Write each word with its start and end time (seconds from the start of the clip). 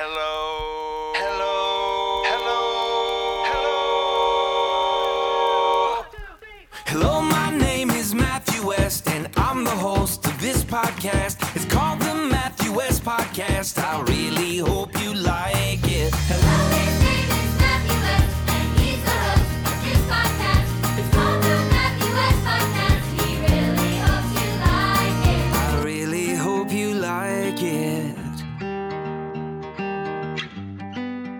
Hello. 0.00 1.12
Hello. 1.16 2.22
Hello. 2.30 2.60
Hello, 3.50 3.74
Hello, 6.86 7.20
my 7.20 7.50
name 7.58 7.90
is 7.90 8.14
Matthew 8.14 8.64
West, 8.64 9.10
and 9.10 9.28
I'm 9.36 9.64
the 9.64 9.70
host 9.70 10.24
of 10.24 10.40
this 10.40 10.62
podcast. 10.62 11.38
It's 11.56 11.64
called 11.64 11.98
the 11.98 12.14
Matthew 12.14 12.70
West 12.72 13.02
Podcast. 13.02 13.82
I 13.82 14.00
really 14.02 14.58
hope 14.58 14.87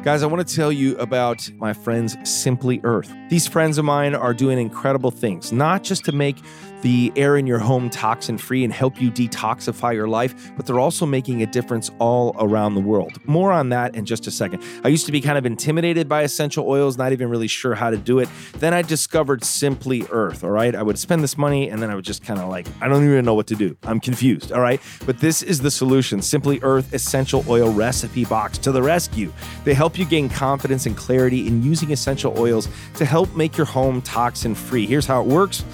Guys, 0.08 0.22
I 0.22 0.26
want 0.26 0.48
to 0.48 0.56
tell 0.56 0.72
you 0.72 0.96
about 0.96 1.50
my 1.58 1.74
friends 1.74 2.16
Simply 2.24 2.80
Earth. 2.82 3.14
These 3.28 3.46
friends 3.46 3.76
of 3.76 3.84
mine 3.84 4.14
are 4.14 4.32
doing 4.32 4.58
incredible 4.58 5.10
things, 5.10 5.52
not 5.52 5.84
just 5.84 6.06
to 6.06 6.12
make 6.12 6.38
the 6.82 7.12
air 7.16 7.37
in 7.37 7.46
your 7.46 7.59
home 7.59 7.91
toxin 7.91 8.38
free 8.38 8.64
and 8.64 8.73
help 8.73 9.00
you 9.00 9.10
detoxify 9.10 9.95
your 9.95 10.09
life, 10.09 10.52
but 10.56 10.66
they're 10.66 10.80
also 10.80 11.06
making 11.06 11.42
a 11.42 11.46
difference 11.46 11.91
all 11.98 12.36
around 12.38 12.74
the 12.74 12.80
world. 12.80 13.19
More 13.27 13.52
on 13.52 13.70
that 13.70 13.95
in 13.95 14.05
just 14.05 14.27
a 14.27 14.30
second. 14.30 14.62
I 14.84 14.88
used 14.88 15.06
to 15.06 15.12
be 15.12 15.20
kind 15.20 15.38
of 15.38 15.46
intimidated 15.46 16.09
by 16.09 16.22
essential 16.22 16.69
oils, 16.69 16.98
not 16.98 17.12
even 17.12 17.28
really 17.28 17.48
sure 17.48 17.74
how 17.74 17.91
to 17.91 17.96
do 17.96 18.19
it. 18.19 18.28
Then 18.55 18.74
I 18.74 18.83
discovered 18.83 19.45
Simply 19.45 20.05
Earth, 20.10 20.45
all 20.45 20.50
right? 20.50 20.74
I 20.74 20.83
would 20.83 20.98
spend 20.98 21.22
this 21.22 21.36
money 21.36 21.70
and 21.70 21.83
then 21.83 21.91
I 21.91 21.95
would 21.95 22.05
just 22.05 22.24
kind 22.24 22.41
of 22.41 22.48
like, 22.48 22.66
I 22.80 22.88
don't 22.88 23.05
even 23.05 23.24
know 23.24 23.34
what 23.34 23.47
to 23.48 23.55
do. 23.55 23.77
I'm 23.84 24.00
confused, 24.00 24.52
all 24.52 24.60
right? 24.60 24.80
But 25.06 25.19
this 25.19 25.42
is 25.42 25.60
the 25.60 25.70
solution 25.70 26.22
Simply 26.22 26.60
Earth 26.62 26.92
Essential 26.95 27.45
Oil 27.48 27.72
Recipe 27.72 28.24
Box 28.24 28.58
to 28.58 28.72
the 28.72 28.83
rescue. 28.83 29.33
They 29.64 29.74
help 29.74 29.98
you 29.98 30.05
gain 30.05 30.28
confidence 30.28 30.86
and 30.86 30.97
clarity 30.97 31.47
in 31.47 31.62
using 31.62 31.92
essential 31.92 32.39
oils 32.39 32.69
to 32.95 33.05
help 33.05 33.34
make 33.34 33.56
your 33.56 33.67
home 33.67 34.02
toxin 34.02 34.55
free. 34.55 34.86
Here's 34.86 35.06
how 35.06 35.20
it 35.20 35.27
works. 35.27 35.64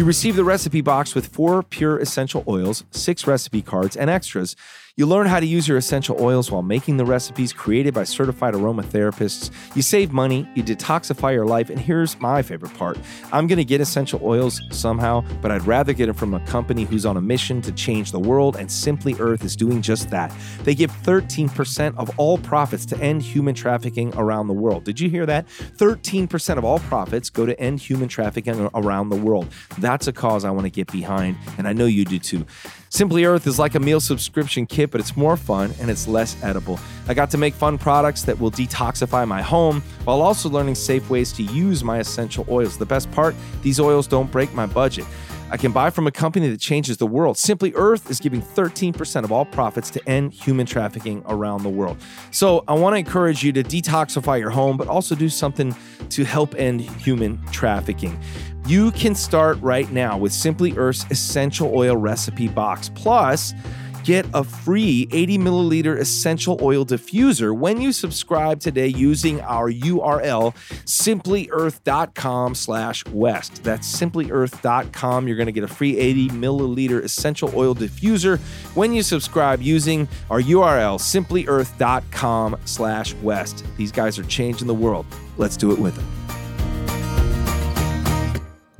You 0.00 0.06
receive 0.06 0.34
the 0.34 0.44
recipe 0.44 0.80
box 0.80 1.14
with 1.14 1.26
four 1.26 1.62
pure 1.62 1.98
essential 1.98 2.42
oils, 2.48 2.84
six 2.90 3.26
recipe 3.26 3.60
cards, 3.60 3.98
and 3.98 4.08
extras. 4.08 4.56
You 4.96 5.06
learn 5.06 5.28
how 5.28 5.38
to 5.38 5.46
use 5.46 5.68
your 5.68 5.78
essential 5.78 6.16
oils 6.20 6.50
while 6.50 6.62
making 6.62 6.96
the 6.96 7.04
recipes 7.04 7.52
created 7.52 7.94
by 7.94 8.02
certified 8.04 8.54
aromatherapists. 8.54 9.50
You 9.76 9.82
save 9.82 10.12
money, 10.12 10.48
you 10.56 10.64
detoxify 10.64 11.32
your 11.32 11.46
life, 11.46 11.70
and 11.70 11.78
here's 11.78 12.18
my 12.20 12.42
favorite 12.42 12.74
part 12.74 12.98
I'm 13.32 13.46
going 13.46 13.58
to 13.58 13.64
get 13.64 13.80
essential 13.80 14.20
oils 14.22 14.60
somehow, 14.70 15.24
but 15.40 15.52
I'd 15.52 15.64
rather 15.64 15.92
get 15.92 16.06
them 16.06 16.16
from 16.16 16.34
a 16.34 16.40
company 16.40 16.84
who's 16.84 17.06
on 17.06 17.16
a 17.16 17.20
mission 17.20 17.62
to 17.62 17.72
change 17.72 18.10
the 18.10 18.18
world, 18.18 18.56
and 18.56 18.70
Simply 18.70 19.14
Earth 19.20 19.44
is 19.44 19.54
doing 19.54 19.80
just 19.80 20.10
that. 20.10 20.34
They 20.64 20.74
give 20.74 20.90
13% 20.90 21.96
of 21.96 22.10
all 22.18 22.38
profits 22.38 22.84
to 22.86 22.98
end 22.98 23.22
human 23.22 23.54
trafficking 23.54 24.12
around 24.16 24.48
the 24.48 24.54
world. 24.54 24.84
Did 24.84 24.98
you 24.98 25.08
hear 25.08 25.24
that? 25.26 25.46
13% 25.46 26.58
of 26.58 26.64
all 26.64 26.80
profits 26.80 27.30
go 27.30 27.46
to 27.46 27.58
end 27.60 27.80
human 27.80 28.08
trafficking 28.08 28.68
around 28.74 29.10
the 29.10 29.16
world. 29.16 29.46
That's 29.78 30.08
a 30.08 30.12
cause 30.12 30.44
I 30.44 30.50
want 30.50 30.64
to 30.64 30.70
get 30.70 30.90
behind, 30.90 31.36
and 31.58 31.68
I 31.68 31.72
know 31.72 31.86
you 31.86 32.04
do 32.04 32.18
too. 32.18 32.44
Simply 32.92 33.24
Earth 33.24 33.46
is 33.46 33.56
like 33.56 33.76
a 33.76 33.80
meal 33.80 34.00
subscription 34.00 34.66
kit, 34.66 34.90
but 34.90 35.00
it's 35.00 35.16
more 35.16 35.36
fun 35.36 35.72
and 35.80 35.88
it's 35.88 36.08
less 36.08 36.36
edible. 36.42 36.76
I 37.06 37.14
got 37.14 37.30
to 37.30 37.38
make 37.38 37.54
fun 37.54 37.78
products 37.78 38.22
that 38.22 38.38
will 38.38 38.50
detoxify 38.50 39.26
my 39.28 39.40
home 39.40 39.80
while 40.02 40.20
also 40.20 40.48
learning 40.48 40.74
safe 40.74 41.08
ways 41.08 41.32
to 41.34 41.44
use 41.44 41.84
my 41.84 42.00
essential 42.00 42.44
oils. 42.48 42.76
The 42.76 42.86
best 42.86 43.08
part, 43.12 43.36
these 43.62 43.78
oils 43.78 44.08
don't 44.08 44.28
break 44.32 44.52
my 44.54 44.66
budget. 44.66 45.06
I 45.52 45.56
can 45.56 45.70
buy 45.70 45.90
from 45.90 46.08
a 46.08 46.12
company 46.12 46.48
that 46.48 46.60
changes 46.60 46.96
the 46.96 47.06
world. 47.06 47.38
Simply 47.38 47.72
Earth 47.74 48.10
is 48.10 48.18
giving 48.18 48.42
13% 48.42 49.24
of 49.24 49.30
all 49.30 49.44
profits 49.44 49.90
to 49.90 50.08
end 50.08 50.32
human 50.32 50.66
trafficking 50.66 51.24
around 51.26 51.62
the 51.62 51.68
world. 51.68 51.96
So 52.32 52.64
I 52.66 52.74
want 52.74 52.94
to 52.94 52.98
encourage 52.98 53.44
you 53.44 53.52
to 53.52 53.62
detoxify 53.62 54.38
your 54.38 54.50
home, 54.50 54.76
but 54.76 54.88
also 54.88 55.14
do 55.14 55.28
something 55.28 55.76
to 56.08 56.24
help 56.24 56.54
end 56.56 56.80
human 56.80 57.44
trafficking. 57.46 58.20
You 58.66 58.90
can 58.92 59.14
start 59.14 59.60
right 59.60 59.90
now 59.90 60.16
with 60.18 60.32
Simply 60.32 60.72
Earth's 60.76 61.04
Essential 61.10 61.74
Oil 61.74 61.96
Recipe 61.96 62.46
Box. 62.48 62.88
Plus, 62.88 63.52
get 64.04 64.26
a 64.34 64.44
free 64.44 65.08
80 65.12 65.38
milliliter 65.38 65.98
essential 65.98 66.58
oil 66.62 66.84
diffuser 66.84 67.56
when 67.56 67.80
you 67.80 67.92
subscribe 67.92 68.60
today 68.60 68.86
using 68.86 69.40
our 69.42 69.70
URL 69.70 70.54
simplyearth.com 70.84 72.54
slash 72.54 73.04
west. 73.06 73.62
That's 73.62 74.00
simplyearth.com. 74.00 75.26
You're 75.26 75.36
going 75.36 75.46
to 75.46 75.52
get 75.52 75.64
a 75.64 75.68
free 75.68 75.98
80 75.98 76.28
milliliter 76.30 77.02
essential 77.02 77.52
oil 77.54 77.74
diffuser 77.74 78.38
when 78.74 78.92
you 78.92 79.02
subscribe 79.02 79.62
using 79.62 80.08
our 80.30 80.40
URL 80.40 80.98
simplyearth.com 80.98 82.56
slash 82.64 83.14
west. 83.14 83.64
These 83.76 83.92
guys 83.92 84.18
are 84.18 84.24
changing 84.24 84.66
the 84.66 84.74
world. 84.74 85.06
Let's 85.36 85.56
do 85.56 85.72
it 85.72 85.78
with 85.78 85.96
them. 85.96 86.19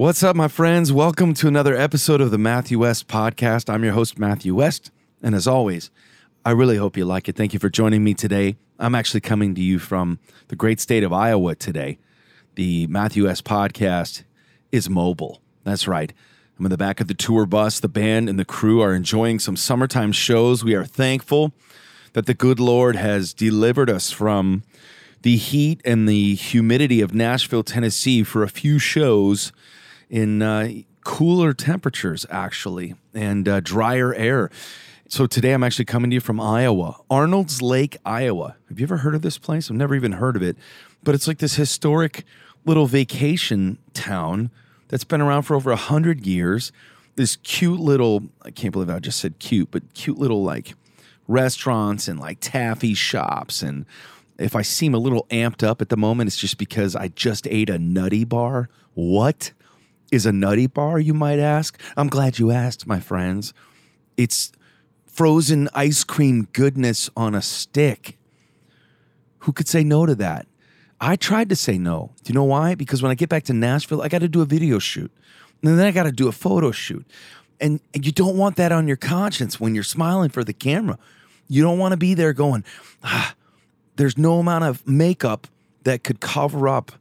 What's 0.01 0.23
up, 0.23 0.35
my 0.35 0.49
friends? 0.49 0.95
Welcome 0.95 1.35
to 1.35 1.47
another 1.47 1.77
episode 1.77 2.23
of 2.23 2.31
the 2.31 2.39
Matthew 2.39 2.79
West 2.79 3.07
podcast. 3.07 3.69
I'm 3.69 3.85
your 3.85 3.93
host, 3.93 4.19
Matthew 4.19 4.55
West. 4.55 4.91
And 5.23 5.35
as 5.35 5.47
always, 5.47 5.91
I 6.43 6.53
really 6.53 6.79
hope 6.79 6.97
you 6.97 7.05
like 7.05 7.29
it. 7.29 7.37
Thank 7.37 7.53
you 7.53 7.61
for 7.61 7.69
joining 7.69 8.03
me 8.03 8.15
today. 8.15 8.57
I'm 8.79 8.95
actually 8.95 9.21
coming 9.21 9.55
to 9.57 9.61
you 9.61 9.79
from 9.79 10.19
the 10.49 10.57
great 10.57 10.81
state 10.81 11.03
of 11.03 11.13
Iowa 11.13 11.55
today. 11.55 11.99
The 12.55 12.87
Matthew 12.87 13.27
West 13.27 13.45
podcast 13.45 14.23
is 14.73 14.89
mobile. 14.89 15.43
That's 15.65 15.87
right. 15.87 16.15
I'm 16.59 16.65
in 16.65 16.71
the 16.71 16.79
back 16.79 17.03
of 17.03 17.07
the 17.07 17.13
tour 17.13 17.45
bus. 17.45 17.79
The 17.79 17.87
band 17.87 18.31
and 18.31 18.39
the 18.39 18.47
crew 18.47 18.81
are 18.81 18.95
enjoying 18.95 19.39
some 19.39 19.55
summertime 19.55 20.13
shows. 20.13 20.65
We 20.65 20.75
are 20.75 20.87
thankful 20.87 21.53
that 22.15 22.25
the 22.25 22.33
good 22.33 22.59
Lord 22.59 22.97
has 22.97 23.35
delivered 23.35 23.91
us 23.91 24.11
from 24.11 24.63
the 25.21 25.37
heat 25.37 25.83
and 25.85 26.09
the 26.09 26.37
humidity 26.37 27.03
of 27.03 27.13
Nashville, 27.15 27.63
Tennessee 27.65 28.23
for 28.23 28.43
a 28.43 28.49
few 28.49 28.79
shows 28.79 29.53
in 30.11 30.43
uh, 30.43 30.69
cooler 31.05 31.55
temperatures, 31.55 32.27
actually, 32.29 32.95
and 33.15 33.49
uh, 33.49 33.61
drier 33.61 34.13
air. 34.15 34.51
So 35.09 35.27
today 35.27 35.53
I'm 35.53 35.63
actually 35.63 35.87
coming 35.87 36.11
to 36.11 36.15
you 36.15 36.21
from 36.21 36.41
Iowa, 36.41 36.97
Arnold's 37.09 37.63
Lake, 37.63 37.97
Iowa. 38.05 38.57
Have 38.69 38.79
you 38.79 38.85
ever 38.85 38.99
heard 38.99 39.15
of 39.15 39.23
this 39.23 39.39
place? 39.39 39.71
I've 39.71 39.77
never 39.77 39.95
even 39.95 40.13
heard 40.13 40.37
of 40.37 40.43
it, 40.43 40.57
but 41.03 41.15
it's 41.15 41.27
like 41.27 41.39
this 41.39 41.55
historic 41.55 42.25
little 42.65 42.87
vacation 42.87 43.79
town 43.95 44.51
that's 44.89 45.05
been 45.05 45.21
around 45.21 45.43
for 45.43 45.55
over 45.55 45.71
a 45.71 45.77
hundred 45.77 46.27
years. 46.27 46.73
This 47.17 47.37
cute 47.37 47.81
little, 47.81 48.29
I 48.43 48.51
can't 48.51 48.73
believe 48.73 48.91
I 48.91 48.99
just 48.99 49.21
said 49.21 49.39
cute, 49.39 49.71
but 49.71 49.95
cute 49.95 50.19
little 50.19 50.43
like 50.43 50.75
restaurants 51.27 52.09
and 52.09 52.19
like 52.19 52.39
taffy 52.41 52.95
shops. 52.95 53.63
And 53.63 53.87
if 54.39 54.55
I 54.55 54.63
seem 54.63 54.95
a 54.95 54.99
little 54.99 55.27
amped 55.31 55.63
up 55.67 55.81
at 55.81 55.89
the 55.89 55.97
moment, 55.97 56.29
it's 56.29 56.37
just 56.37 56.59
because 56.59 56.95
I 56.95 57.09
just 57.09 57.47
ate 57.49 57.71
a 57.71 57.79
nutty 57.79 58.25
bar. 58.25 58.69
What? 58.95 59.53
Is 60.11 60.27
a 60.27 60.33
nutty 60.33 60.67
bar, 60.67 60.99
you 60.99 61.15
might 61.15 61.39
ask? 61.39 61.81
I'm 61.97 62.09
glad 62.09 62.39
you 62.39 62.51
asked, 62.51 62.87
my 62.87 63.01
friends. 63.01 63.55
It's 64.17 64.53
frozen 65.07 65.69
ice 65.75 66.05
cream 66.05 66.49
goodness 66.53 67.11
on 67.17 67.35
a 67.35 67.43
stick. 67.43 68.19
Who 69.41 69.53
could 69.53 69.69
say 69.69 69.85
no 69.85 70.07
to 70.07 70.15
that? 70.17 70.47
I 71.01 71.17
tried 71.17 71.49
to 71.49 71.57
say 71.57 71.79
no. 71.79 72.13
Do 72.23 72.31
you 72.31 72.35
know 72.35 72.45
why? 72.45 72.75
Because 72.75 73.03
when 73.03 73.11
I 73.11 73.15
get 73.15 73.29
back 73.29 73.45
to 73.45 73.55
Nashville, 73.55 74.03
I 74.03 74.09
got 74.09 74.21
to 74.21 74.29
do 74.29 74.43
a 74.43 74.45
video 74.45 74.79
shoot. 74.79 75.11
And 75.63 75.79
then 75.79 75.87
I 75.87 75.91
got 75.91 76.05
to 76.05 76.13
do 76.13 76.29
a 76.29 76.33
photo 76.33 76.71
shoot. 76.71 77.07
And, 77.61 77.81
and 77.95 78.05
you 78.05 78.13
don't 78.13 78.37
want 78.37 78.57
that 78.57 78.73
on 78.73 78.87
your 78.87 78.97
conscience 78.97 79.59
when 79.59 79.75
you're 79.75 79.85
smiling 79.85 80.31
for 80.31 80.45
the 80.45 80.53
camera. 80.53 80.99
You 81.49 81.63
don't 81.63 81.79
want 81.79 81.93
to 81.93 81.97
be 81.97 82.15
there 82.15 82.33
going, 82.33 82.65
ah, 83.03 83.35
there's 83.97 84.17
no 84.17 84.39
amount 84.39 84.65
of 84.65 84.87
makeup 84.87 85.47
that 85.85 86.05
could 86.05 86.21
cover 86.21 86.69
up 86.69 86.93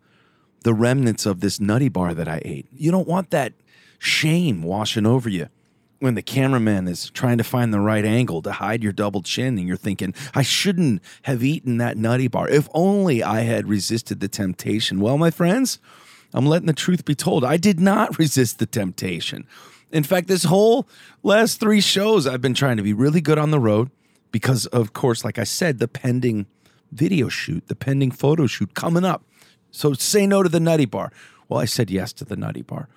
the 0.64 0.74
remnants 0.74 1.26
of 1.26 1.40
this 1.40 1.60
nutty 1.60 1.90
bar 1.90 2.14
that 2.14 2.28
I 2.28 2.42
ate. 2.44 2.68
You 2.76 2.92
don't 2.92 3.08
want 3.08 3.32
that 3.32 3.54
shame 3.98 4.64
washing 4.64 5.06
over 5.06 5.30
you 5.30 5.50
when 6.00 6.16
the 6.16 6.22
cameraman 6.22 6.88
is 6.88 7.10
trying 7.10 7.38
to 7.38 7.44
find 7.44 7.74
the 7.74 7.80
right 7.80 8.06
angle 8.06 8.42
to 8.42 8.54
hide 8.54 8.82
your 8.82 8.94
double 8.94 9.22
chin 9.22 9.58
and 9.58 9.68
you're 9.68 9.78
thinking, 9.78 10.14
I 10.34 10.42
shouldn't 10.42 11.02
have 11.24 11.44
eaten 11.44 11.78
that 11.78 11.98
nutty 11.98 12.28
bar. 12.28 12.48
If 12.48 12.70
only 12.74 13.22
I 13.22 13.42
had 13.42 13.68
resisted 13.68 14.20
the 14.20 14.28
temptation. 14.28 15.00
Well, 15.02 15.18
my 15.18 15.30
friends, 15.30 15.80
I'm 16.34 16.46
letting 16.46 16.68
the 16.68 16.74
truth 16.74 17.06
be 17.06 17.16
told. 17.16 17.44
I 17.44 17.58
did 17.58 17.80
not 17.80 18.18
resist 18.20 18.60
the 18.60 18.66
temptation. 18.66 19.46
In 19.92 20.04
fact, 20.04 20.28
this 20.28 20.44
whole 20.44 20.88
last 21.24 21.60
three 21.60 21.82
shows, 21.82 22.28
I've 22.28 22.42
been 22.42 22.54
trying 22.54 22.78
to 22.78 22.84
be 22.84 22.94
really 22.94 23.22
good 23.22 23.38
on 23.38 23.52
the 23.52 23.60
road 23.60 23.90
because, 24.32 24.68
of 24.68 24.94
course, 24.94 25.26
like 25.26 25.40
I 25.40 25.44
said, 25.44 25.80
the 25.80 25.88
pending 25.88 26.46
video 26.92 27.28
shoot, 27.28 27.68
the 27.68 27.76
pending 27.76 28.12
photo 28.12 28.48
shoot 28.48 28.74
coming 28.74 29.04
up. 29.04 29.24
So 29.72 29.94
say 29.94 30.26
no 30.28 30.44
to 30.44 30.50
the 30.50 30.60
nutty 30.60 30.86
bar. 30.86 31.12
Well, 31.48 31.60
I 31.60 31.66
said 31.66 31.90
yes 31.90 32.14
to 32.14 32.26
the 32.26 32.36
nutty 32.36 32.62
bar. 32.62 32.88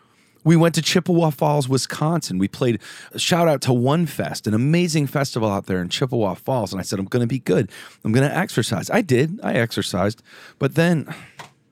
We 0.44 0.56
went 0.56 0.74
to 0.74 0.82
Chippewa 0.82 1.30
Falls, 1.30 1.68
Wisconsin. 1.68 2.38
We 2.38 2.48
played 2.48 2.80
shout 3.16 3.46
out 3.46 3.60
to 3.62 3.72
One 3.72 4.06
Fest, 4.06 4.46
an 4.46 4.54
amazing 4.54 5.06
festival 5.06 5.48
out 5.48 5.66
there 5.66 5.80
in 5.80 5.88
Chippewa 5.88 6.34
Falls. 6.34 6.72
And 6.72 6.80
I 6.80 6.82
said, 6.82 6.98
I'm 6.98 7.06
going 7.06 7.20
to 7.22 7.28
be 7.28 7.38
good. 7.38 7.70
I'm 8.04 8.12
going 8.12 8.28
to 8.28 8.36
exercise. 8.36 8.90
I 8.90 9.02
did. 9.02 9.38
I 9.42 9.54
exercised. 9.54 10.22
But 10.58 10.74
then, 10.74 11.14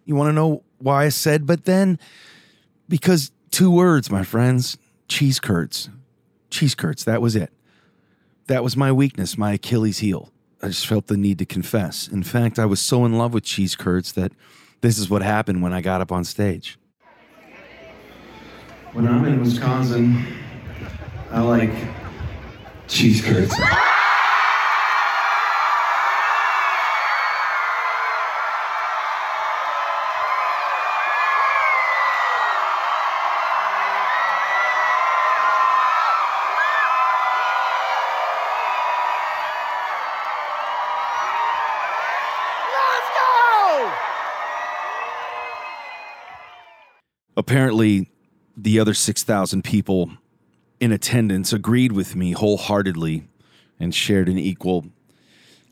you 0.05 0.14
want 0.14 0.29
to 0.29 0.32
know 0.32 0.62
why 0.79 1.05
I 1.05 1.08
said, 1.08 1.47
but 1.47 1.64
then? 1.64 1.99
Because 2.88 3.32
two 3.50 3.70
words, 3.70 4.11
my 4.11 4.23
friends 4.23 4.79
cheese 5.08 5.41
curds. 5.41 5.91
Cheese 6.50 6.75
curds. 6.75 7.05
That 7.05 7.20
was 7.20 7.37
it. 7.37 7.52
That 8.47 8.64
was 8.64 8.76
my 8.76 8.93
weakness, 8.93 9.37
my 9.37 9.52
Achilles 9.55 9.99
heel. 9.99 10.32
I 10.62 10.69
just 10.69 10.87
felt 10.87 11.08
the 11.08 11.17
need 11.17 11.38
to 11.38 11.47
confess. 11.47 12.08
In 12.08 12.23
fact, 12.23 12.58
I 12.58 12.67
was 12.67 12.81
so 12.81 13.05
in 13.05 13.19
love 13.19 13.35
with 13.35 13.44
cheese 13.44 13.75
curds 13.76 14.12
that 14.12 14.32
this 14.81 14.99
is 14.99 15.11
what 15.11 15.23
happened 15.23 15.62
when 15.62 15.73
I 15.73 15.81
got 15.81 16.00
up 16.00 16.12
on 16.12 16.25
stage. 16.25 16.79
When 18.93 19.06
I'm 19.06 19.25
in 19.25 19.41
Wisconsin, 19.41 20.27
I 21.31 21.41
like 21.43 21.73
cheese 22.88 23.23
curds. 23.23 23.55
Apparently, 47.40 48.10
the 48.54 48.78
other 48.78 48.92
6,000 48.92 49.64
people 49.64 50.10
in 50.78 50.92
attendance 50.92 51.54
agreed 51.54 51.90
with 51.90 52.14
me 52.14 52.32
wholeheartedly 52.32 53.26
and 53.78 53.94
shared 53.94 54.28
an 54.28 54.38
equal 54.38 54.84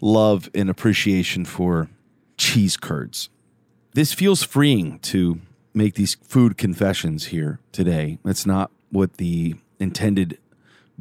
love 0.01 0.49
and 0.55 0.71
appreciation 0.71 1.45
for 1.45 1.91
cheese 2.39 2.79
curds. 2.79 3.29
This 3.93 4.15
feels 4.15 4.43
freeing 4.43 4.99
to 5.01 5.43
make 5.75 5.93
these 5.93 6.15
food 6.23 6.57
confessions 6.57 7.27
here 7.27 7.61
today. 7.71 8.19
That's 8.25 8.47
not 8.47 8.71
what 8.89 9.19
the 9.19 9.57
intended 9.79 10.39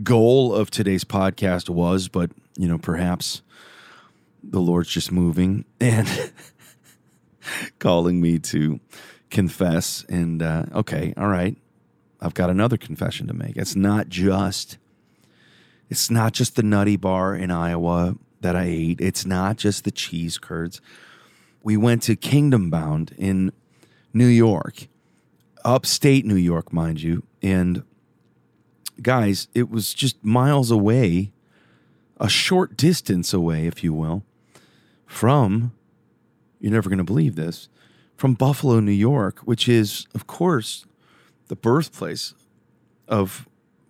goal 0.04 0.54
of 0.54 0.70
today's 0.70 1.06
podcast 1.06 1.70
was, 1.70 2.10
but 2.10 2.32
you 2.58 2.68
know, 2.68 2.78
perhaps 2.78 3.42
the 4.44 4.60
Lord's 4.60 4.90
just 4.90 5.14
moving 5.14 5.64
and 5.80 6.34
calling 7.80 8.20
me 8.20 8.40
to 8.40 8.82
confess. 9.30 10.06
And 10.10 10.42
uh, 10.42 10.66
okay, 10.74 11.14
all 11.18 11.28
right, 11.28 11.58
I've 12.22 12.34
got 12.34 12.50
another 12.50 12.78
confession 12.78 13.28
to 13.28 13.34
make. 13.34 13.58
It's 13.58 13.76
not 13.76 14.10
just 14.10 14.78
it's 15.90 16.12
not 16.12 16.34
just 16.34 16.56
the 16.56 16.64
nutty 16.64 16.98
bar 16.98 17.36
in 17.36 17.50
Iowa 17.50 18.16
that 18.42 18.56
I 18.56 18.66
ate. 18.66 19.02
It's 19.02 19.26
not 19.26 19.58
just 19.58 19.84
the 19.84 19.92
cheese 19.92 20.38
curds. 20.38 20.82
We 21.64 21.78
went 21.78 22.04
to 22.04 22.16
Kingdom 22.16 22.70
Bound 22.70 23.14
in 23.18 23.52
New 24.14 24.28
York, 24.28 24.88
upstate 25.64 26.26
New 26.26 26.36
York, 26.36 26.74
mind 26.74 27.02
you. 27.02 27.24
And 27.42 27.84
guys, 29.02 29.48
it 29.54 29.70
was 29.70 29.94
just 29.94 30.24
miles 30.24 30.72
away, 30.72 31.32
a 32.20 32.30
short 32.30 32.76
distance 32.76 33.34
away, 33.34 33.68
if 33.68 33.84
you 33.84 33.94
will, 33.94 34.24
from, 35.06 35.74
you're 36.60 36.72
never 36.72 36.90
going 36.90 36.98
to 36.98 37.04
believe 37.04 37.36
this, 37.36 37.70
from 38.18 38.34
Buffalo, 38.34 38.80
New 38.80 38.92
York, 38.92 39.40
which 39.40 39.70
is, 39.70 40.08
of 40.14 40.28
course, 40.28 40.86
the 41.48 41.56
birthplace 41.56 42.34
of 43.08 43.48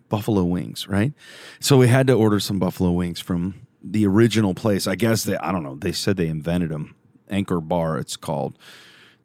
buffalo 0.09 0.44
wings, 0.44 0.88
right? 0.88 1.13
So 1.59 1.77
we 1.77 1.88
had 1.88 2.07
to 2.07 2.13
order 2.13 2.39
some 2.39 2.59
buffalo 2.59 2.91
wings 2.91 3.19
from 3.19 3.56
the 3.81 4.06
original 4.06 4.53
place. 4.53 4.85
I 4.85 4.95
guess 4.95 5.24
they, 5.24 5.38
I 5.38 5.51
don't 5.51 5.63
know, 5.63 5.75
they 5.75 5.91
said 5.91 6.18
they 6.18 6.27
invented 6.27 6.69
them. 6.69 6.95
Anchor 7.29 7.59
Bar, 7.59 7.97
it's 7.97 8.15
called. 8.15 8.57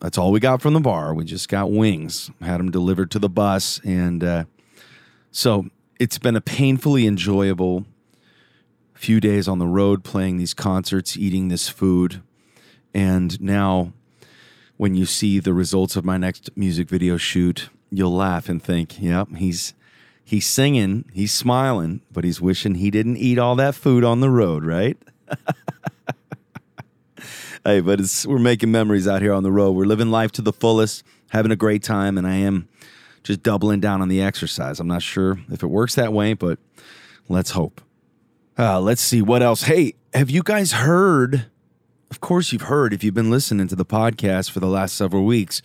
That's 0.00 0.18
all 0.18 0.32
we 0.32 0.40
got 0.40 0.60
from 0.60 0.74
the 0.74 0.80
bar. 0.80 1.14
We 1.14 1.24
just 1.24 1.48
got 1.48 1.70
wings, 1.70 2.30
had 2.40 2.58
them 2.58 2.70
delivered 2.70 3.10
to 3.12 3.18
the 3.18 3.28
bus. 3.28 3.80
And 3.84 4.24
uh, 4.24 4.44
so 5.30 5.66
it's 6.00 6.18
been 6.18 6.34
a 6.34 6.40
painfully 6.40 7.06
enjoyable 7.06 7.86
few 8.94 9.20
days 9.20 9.48
on 9.48 9.58
the 9.58 9.66
road 9.66 10.04
playing 10.04 10.38
these 10.38 10.54
concerts, 10.54 11.16
eating 11.16 11.48
this 11.48 11.68
food. 11.68 12.22
And 12.94 13.40
now, 13.40 13.92
when 14.82 14.96
you 14.96 15.06
see 15.06 15.38
the 15.38 15.54
results 15.54 15.94
of 15.94 16.04
my 16.04 16.16
next 16.16 16.50
music 16.56 16.88
video 16.88 17.16
shoot, 17.16 17.68
you'll 17.92 18.16
laugh 18.16 18.48
and 18.48 18.60
think, 18.60 19.00
yep, 19.00 19.28
he's 19.36 19.74
he's 20.24 20.44
singing, 20.44 21.04
he's 21.12 21.32
smiling, 21.32 22.00
but 22.10 22.24
he's 22.24 22.40
wishing 22.40 22.74
he 22.74 22.90
didn't 22.90 23.16
eat 23.16 23.38
all 23.38 23.54
that 23.54 23.76
food 23.76 24.02
on 24.02 24.18
the 24.18 24.28
road, 24.28 24.64
right? 24.64 24.98
hey, 27.64 27.78
but 27.78 28.00
it's 28.00 28.26
we're 28.26 28.40
making 28.40 28.72
memories 28.72 29.06
out 29.06 29.22
here 29.22 29.32
on 29.32 29.44
the 29.44 29.52
road. 29.52 29.70
We're 29.70 29.84
living 29.84 30.10
life 30.10 30.32
to 30.32 30.42
the 30.42 30.52
fullest, 30.52 31.04
having 31.28 31.52
a 31.52 31.56
great 31.56 31.84
time, 31.84 32.18
and 32.18 32.26
I 32.26 32.34
am 32.38 32.68
just 33.22 33.44
doubling 33.44 33.78
down 33.78 34.02
on 34.02 34.08
the 34.08 34.20
exercise. 34.20 34.80
I'm 34.80 34.88
not 34.88 35.02
sure 35.02 35.38
if 35.52 35.62
it 35.62 35.68
works 35.68 35.94
that 35.94 36.12
way, 36.12 36.34
but 36.34 36.58
let's 37.28 37.52
hope. 37.52 37.80
Uh, 38.58 38.80
let's 38.80 39.00
see 39.00 39.22
what 39.22 39.42
else. 39.44 39.62
Hey, 39.62 39.94
have 40.12 40.28
you 40.28 40.42
guys 40.42 40.72
heard? 40.72 41.51
Of 42.12 42.20
course, 42.20 42.52
you've 42.52 42.68
heard 42.68 42.92
if 42.92 43.02
you've 43.02 43.14
been 43.14 43.30
listening 43.30 43.68
to 43.68 43.74
the 43.74 43.86
podcast 43.86 44.50
for 44.50 44.60
the 44.60 44.66
last 44.66 44.94
several 44.96 45.24
weeks, 45.24 45.62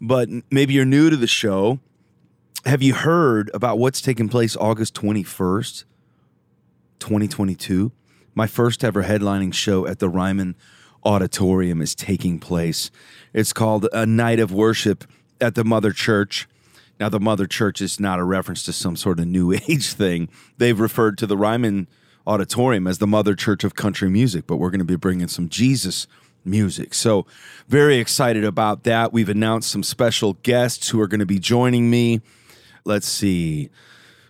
but 0.00 0.28
maybe 0.50 0.74
you're 0.74 0.84
new 0.84 1.08
to 1.08 1.16
the 1.16 1.28
show. 1.28 1.78
Have 2.64 2.82
you 2.82 2.94
heard 2.94 3.48
about 3.54 3.78
what's 3.78 4.00
taking 4.00 4.28
place 4.28 4.56
August 4.56 4.96
21st, 4.96 5.84
2022? 6.98 7.92
My 8.34 8.48
first 8.48 8.82
ever 8.82 9.04
headlining 9.04 9.54
show 9.54 9.86
at 9.86 10.00
the 10.00 10.08
Ryman 10.08 10.56
Auditorium 11.04 11.80
is 11.80 11.94
taking 11.94 12.40
place. 12.40 12.90
It's 13.32 13.52
called 13.52 13.86
A 13.92 14.04
Night 14.04 14.40
of 14.40 14.50
Worship 14.50 15.04
at 15.40 15.54
the 15.54 15.62
Mother 15.62 15.92
Church. 15.92 16.48
Now, 16.98 17.08
the 17.08 17.20
Mother 17.20 17.46
Church 17.46 17.80
is 17.80 18.00
not 18.00 18.18
a 18.18 18.24
reference 18.24 18.64
to 18.64 18.72
some 18.72 18.96
sort 18.96 19.20
of 19.20 19.28
New 19.28 19.52
Age 19.68 19.92
thing. 19.92 20.28
They've 20.58 20.80
referred 20.80 21.18
to 21.18 21.26
the 21.28 21.36
Ryman 21.36 21.86
Auditorium 22.26 22.86
as 22.86 22.98
the 22.98 23.06
Mother 23.06 23.34
Church 23.34 23.64
of 23.64 23.74
Country 23.74 24.08
Music, 24.08 24.46
but 24.46 24.56
we're 24.56 24.70
going 24.70 24.78
to 24.78 24.84
be 24.84 24.96
bringing 24.96 25.28
some 25.28 25.48
Jesus 25.48 26.06
music. 26.44 26.94
So, 26.94 27.26
very 27.68 27.96
excited 27.98 28.44
about 28.44 28.84
that. 28.84 29.12
We've 29.12 29.28
announced 29.28 29.70
some 29.70 29.82
special 29.82 30.34
guests 30.42 30.88
who 30.88 31.00
are 31.00 31.06
going 31.06 31.20
to 31.20 31.26
be 31.26 31.38
joining 31.38 31.90
me. 31.90 32.20
Let's 32.84 33.08
see. 33.08 33.70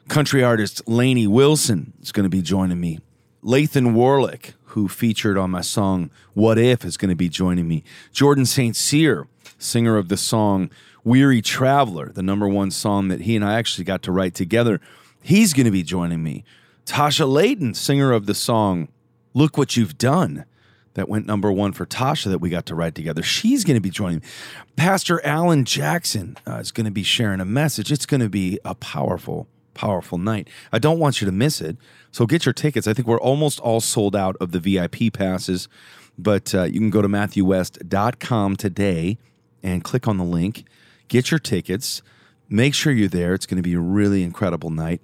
Country 0.09 0.43
artist 0.43 0.87
Lainey 0.87 1.27
Wilson 1.27 1.93
is 2.01 2.13
going 2.13 2.25
to 2.25 2.31
be 2.31 2.43
joining 2.43 2.81
me. 2.81 3.01
Lathan 3.43 3.95
Warlick, 3.95 4.55
who 4.67 4.89
featured 4.89 5.39
on 5.39 5.51
my 5.51 5.61
song 5.61 6.11
What 6.35 6.59
If, 6.59 6.85
is 6.85 6.97
going 6.97 7.11
to 7.11 7.17
be 7.17 7.29
joining 7.29 7.69
me. 7.69 7.85
Jordan 8.13 8.47
St. 8.47 8.75
Cyr, 8.75 9.27
singer 9.59 9.97
of 9.97 10.09
the 10.09 10.17
song 10.17 10.71
Weary 11.05 11.43
Traveler, 11.43 12.11
the 12.11 12.23
number 12.23 12.49
one 12.49 12.71
song 12.71 13.09
that 13.09 13.23
he 13.23 13.37
and 13.37 13.45
I 13.45 13.59
actually 13.59 13.85
got 13.85 14.03
to 14.03 14.13
write 14.13 14.35
together, 14.35 14.81
he's 15.23 15.53
going 15.53 15.67
to 15.67 15.71
be 15.71 15.83
joining 15.83 16.23
me. 16.23 16.45
Tasha 16.87 17.31
Layton, 17.31 17.75
singer 17.75 18.13
of 18.13 18.27
the 18.27 18.35
song 18.35 18.89
Look 19.33 19.57
What 19.57 19.77
You've 19.77 19.97
Done, 19.99 20.45
that 20.95 21.09
went 21.09 21.27
number 21.27 21.51
one 21.51 21.73
for 21.73 21.87
Tasha 21.87 22.27
that 22.27 22.39
we 22.39 22.51
got 22.51 22.67
to 22.67 22.75
write 22.75 22.95
together. 22.95 23.23
She's 23.23 23.65
going 23.65 23.77
to 23.77 23.81
be 23.81 23.91
joining. 23.91 24.23
Pastor 24.77 25.25
Alan 25.25 25.65
Jackson 25.65 26.37
uh, 26.47 26.57
is 26.57 26.71
going 26.71 26.85
to 26.85 26.93
be 26.93 27.03
sharing 27.03 27.41
a 27.41 27.45
message. 27.45 27.91
It's 27.91 28.07
going 28.07 28.21
to 28.21 28.29
be 28.29 28.61
a 28.65 28.75
powerful, 28.75 29.49
powerful 29.73 30.19
night. 30.19 30.49
I 30.73 30.79
don't 30.79 30.99
want 30.99 31.21
you 31.21 31.27
to 31.27 31.33
miss 31.33 31.61
it. 31.61 31.77
So 32.13 32.27
get 32.27 32.47
your 32.47 32.53
tickets. 32.53 32.87
I 32.87 32.93
think 32.93 33.09
we're 33.09 33.19
almost 33.19 33.59
all 33.61 33.81
sold 33.81 34.15
out 34.15 34.37
of 34.41 34.53
the 34.53 34.61
VIP 34.61 35.13
passes, 35.13 35.69
but 36.17 36.55
uh, 36.55 36.65
you 36.65 36.79
can 36.79 36.91
go 36.91 37.03
to 37.03 37.09
MatthewWest.com 37.09 38.57
today 38.57 39.19
and 39.63 39.83
click 39.83 40.07
on 40.07 40.19
the 40.19 40.25
link. 40.25 40.65
Get 41.09 41.31
your 41.31 41.41
tickets. 41.41 42.03
Make 42.49 42.75
sure 42.75 42.93
you're 42.93 43.09
there. 43.09 43.35
It's 43.35 43.47
going 43.47 43.57
to 43.57 43.63
be 43.63 43.75
a 43.75 43.81
really 43.81 44.23
incredible 44.23 44.71
night. 44.71 45.01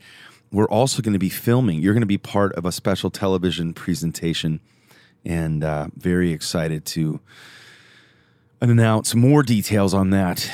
We're 0.53 0.69
also 0.69 1.01
going 1.01 1.13
to 1.13 1.19
be 1.19 1.29
filming. 1.29 1.81
You're 1.81 1.95
going 1.95 2.03
to 2.03 2.07
be 2.07 2.19
part 2.19 2.53
of 2.55 2.65
a 2.65 2.73
special 2.73 3.11
television 3.11 3.73
presentation 3.73 4.61
and 5.25 5.63
uh, 5.63 5.89
very 5.97 6.33
excited 6.33 6.85
to 6.87 7.21
announce 8.61 9.15
more 9.15 9.43
details 9.43 9.95
on 9.95 10.11
that 10.11 10.51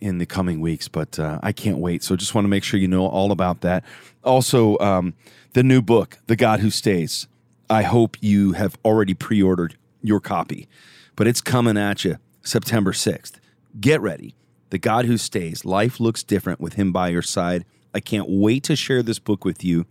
in 0.00 0.18
the 0.18 0.26
coming 0.26 0.60
weeks. 0.60 0.88
But 0.88 1.18
uh, 1.18 1.38
I 1.42 1.52
can't 1.52 1.78
wait. 1.78 2.02
So 2.02 2.14
just 2.16 2.34
want 2.34 2.44
to 2.44 2.48
make 2.48 2.62
sure 2.62 2.78
you 2.78 2.88
know 2.88 3.06
all 3.06 3.32
about 3.32 3.62
that. 3.62 3.84
Also, 4.22 4.78
um, 4.78 5.14
the 5.54 5.62
new 5.62 5.80
book, 5.80 6.18
The 6.26 6.36
God 6.36 6.60
Who 6.60 6.70
Stays. 6.70 7.26
I 7.70 7.82
hope 7.82 8.16
you 8.20 8.52
have 8.52 8.78
already 8.84 9.14
pre 9.14 9.42
ordered 9.42 9.76
your 10.02 10.20
copy, 10.20 10.68
but 11.16 11.26
it's 11.26 11.40
coming 11.40 11.76
at 11.76 12.04
you 12.04 12.18
September 12.42 12.92
6th. 12.92 13.34
Get 13.80 14.00
ready. 14.00 14.34
The 14.70 14.78
God 14.78 15.06
Who 15.06 15.16
Stays. 15.16 15.64
Life 15.64 16.00
looks 16.00 16.22
different 16.22 16.60
with 16.60 16.74
Him 16.74 16.92
by 16.92 17.08
your 17.08 17.22
side. 17.22 17.64
I 17.94 18.00
can't 18.00 18.28
wait 18.28 18.64
to 18.64 18.76
share 18.76 19.02
this 19.02 19.18
book 19.18 19.44
with 19.44 19.64
you. 19.64 19.86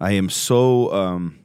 I 0.00 0.12
am 0.12 0.30
so. 0.30 0.92
Um, 0.92 1.38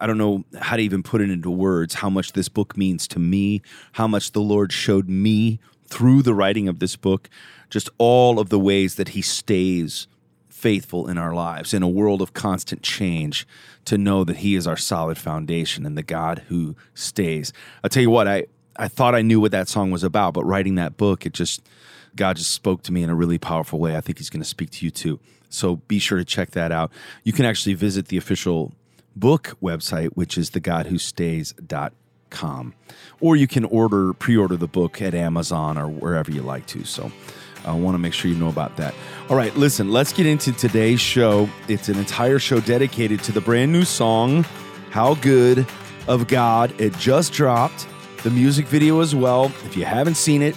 I 0.00 0.06
don't 0.06 0.18
know 0.18 0.44
how 0.60 0.76
to 0.76 0.82
even 0.82 1.02
put 1.02 1.20
it 1.20 1.30
into 1.30 1.50
words 1.50 1.94
how 1.94 2.10
much 2.10 2.32
this 2.32 2.48
book 2.48 2.76
means 2.76 3.08
to 3.08 3.18
me, 3.18 3.62
how 3.92 4.06
much 4.06 4.32
the 4.32 4.40
Lord 4.40 4.72
showed 4.72 5.08
me 5.08 5.60
through 5.86 6.22
the 6.22 6.34
writing 6.34 6.68
of 6.68 6.78
this 6.78 6.96
book, 6.96 7.30
just 7.70 7.88
all 7.96 8.38
of 8.38 8.48
the 8.48 8.58
ways 8.58 8.96
that 8.96 9.10
He 9.10 9.22
stays 9.22 10.06
faithful 10.48 11.08
in 11.08 11.18
our 11.18 11.34
lives 11.34 11.74
in 11.74 11.82
a 11.82 11.88
world 11.88 12.22
of 12.22 12.32
constant 12.32 12.82
change 12.82 13.46
to 13.84 13.96
know 13.96 14.24
that 14.24 14.38
He 14.38 14.54
is 14.56 14.66
our 14.66 14.76
solid 14.76 15.16
foundation 15.16 15.86
and 15.86 15.96
the 15.96 16.02
God 16.02 16.42
who 16.48 16.74
stays. 16.94 17.52
I'll 17.82 17.90
tell 17.90 18.02
you 18.02 18.10
what, 18.10 18.26
I, 18.26 18.46
I 18.76 18.88
thought 18.88 19.14
I 19.14 19.22
knew 19.22 19.40
what 19.40 19.52
that 19.52 19.68
song 19.68 19.90
was 19.90 20.02
about, 20.02 20.34
but 20.34 20.44
writing 20.44 20.74
that 20.76 20.96
book, 20.96 21.24
it 21.26 21.34
just, 21.34 21.62
God 22.16 22.36
just 22.36 22.52
spoke 22.52 22.82
to 22.84 22.92
me 22.92 23.02
in 23.02 23.10
a 23.10 23.14
really 23.14 23.38
powerful 23.38 23.78
way. 23.78 23.96
I 23.96 24.00
think 24.00 24.18
He's 24.18 24.30
going 24.30 24.42
to 24.42 24.48
speak 24.48 24.70
to 24.70 24.84
you 24.84 24.90
too. 24.90 25.20
So 25.48 25.76
be 25.76 25.98
sure 25.98 26.18
to 26.18 26.24
check 26.24 26.50
that 26.52 26.72
out. 26.72 26.90
You 27.22 27.32
can 27.32 27.44
actually 27.44 27.74
visit 27.74 28.08
the 28.08 28.16
official 28.16 28.72
book 29.14 29.56
website, 29.62 30.08
which 30.14 30.36
is 30.36 30.50
thegodwhostays.com. 30.50 32.74
Or 33.20 33.36
you 33.36 33.46
can 33.46 33.64
order, 33.64 34.12
pre 34.14 34.36
order 34.36 34.56
the 34.56 34.66
book 34.66 35.00
at 35.00 35.14
Amazon 35.14 35.78
or 35.78 35.88
wherever 35.88 36.32
you 36.32 36.42
like 36.42 36.66
to. 36.66 36.84
So 36.84 37.12
I 37.64 37.72
want 37.72 37.94
to 37.94 37.98
make 37.98 38.12
sure 38.12 38.30
you 38.30 38.36
know 38.36 38.48
about 38.48 38.76
that. 38.76 38.94
All 39.28 39.36
right, 39.36 39.54
listen, 39.56 39.90
let's 39.90 40.12
get 40.12 40.26
into 40.26 40.52
today's 40.52 41.00
show. 41.00 41.48
It's 41.68 41.88
an 41.88 41.98
entire 41.98 42.38
show 42.38 42.60
dedicated 42.60 43.22
to 43.24 43.32
the 43.32 43.40
brand 43.40 43.72
new 43.72 43.84
song, 43.84 44.44
How 44.90 45.14
Good 45.14 45.66
of 46.06 46.26
God. 46.26 46.78
It 46.80 46.96
just 46.98 47.32
dropped, 47.32 47.86
the 48.22 48.30
music 48.30 48.66
video 48.66 49.00
as 49.00 49.14
well. 49.14 49.46
If 49.64 49.76
you 49.76 49.84
haven't 49.84 50.16
seen 50.16 50.42
it, 50.42 50.56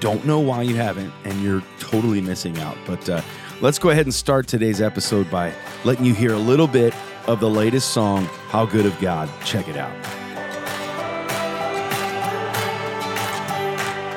don't 0.00 0.24
know 0.24 0.40
why 0.40 0.62
you 0.62 0.76
haven't, 0.76 1.12
and 1.24 1.42
you're 1.42 1.62
totally 1.80 2.20
missing 2.20 2.58
out. 2.58 2.76
But 2.86 3.08
uh, 3.08 3.22
let's 3.60 3.78
go 3.78 3.90
ahead 3.90 4.06
and 4.06 4.14
start 4.14 4.46
today's 4.46 4.80
episode 4.80 5.30
by 5.30 5.52
letting 5.84 6.04
you 6.04 6.14
hear 6.14 6.32
a 6.32 6.38
little 6.38 6.66
bit 6.68 6.94
of 7.26 7.40
the 7.40 7.50
latest 7.50 7.90
song, 7.90 8.24
How 8.48 8.66
Good 8.66 8.86
of 8.86 8.98
God. 9.00 9.28
Check 9.44 9.68
it 9.68 9.76
out. 9.76 9.92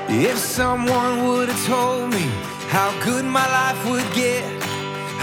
If 0.09 0.37
someone 0.37 1.27
would 1.27 1.49
have 1.49 1.65
told 1.65 2.11
me 2.11 2.27
how 2.67 2.91
good 3.03 3.23
my 3.23 3.47
life 3.47 3.89
would 3.89 4.13
get, 4.13 4.43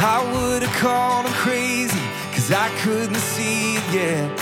I 0.01 0.23
would 0.33 0.63
have 0.63 0.77
called 0.79 1.27
them 1.27 1.33
crazy, 1.35 2.01
cause 2.33 2.51
I 2.53 2.69
couldn't 2.81 3.17
see 3.17 3.77
it 3.77 3.93
yet. 3.93 4.39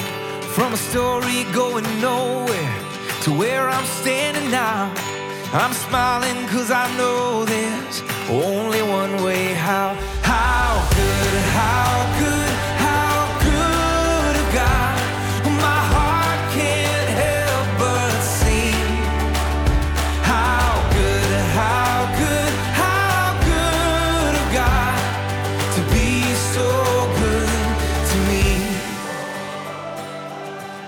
From 0.55 0.73
a 0.73 0.77
story 0.77 1.45
going 1.53 1.85
nowhere 2.01 2.75
to 3.23 3.33
where 3.33 3.69
I'm 3.69 3.85
standing 3.87 4.51
now, 4.51 4.95
I'm 5.53 5.73
smiling 5.73 6.47
cause 6.49 6.71
I 6.71 6.87
know 6.97 7.45
there's 7.45 8.03
only 8.29 8.83
one 8.83 9.23
way. 9.23 9.55
How, 9.55 9.95
how 10.23 10.89
good, 10.95 11.45
how 11.53 12.21
good. 12.21 12.37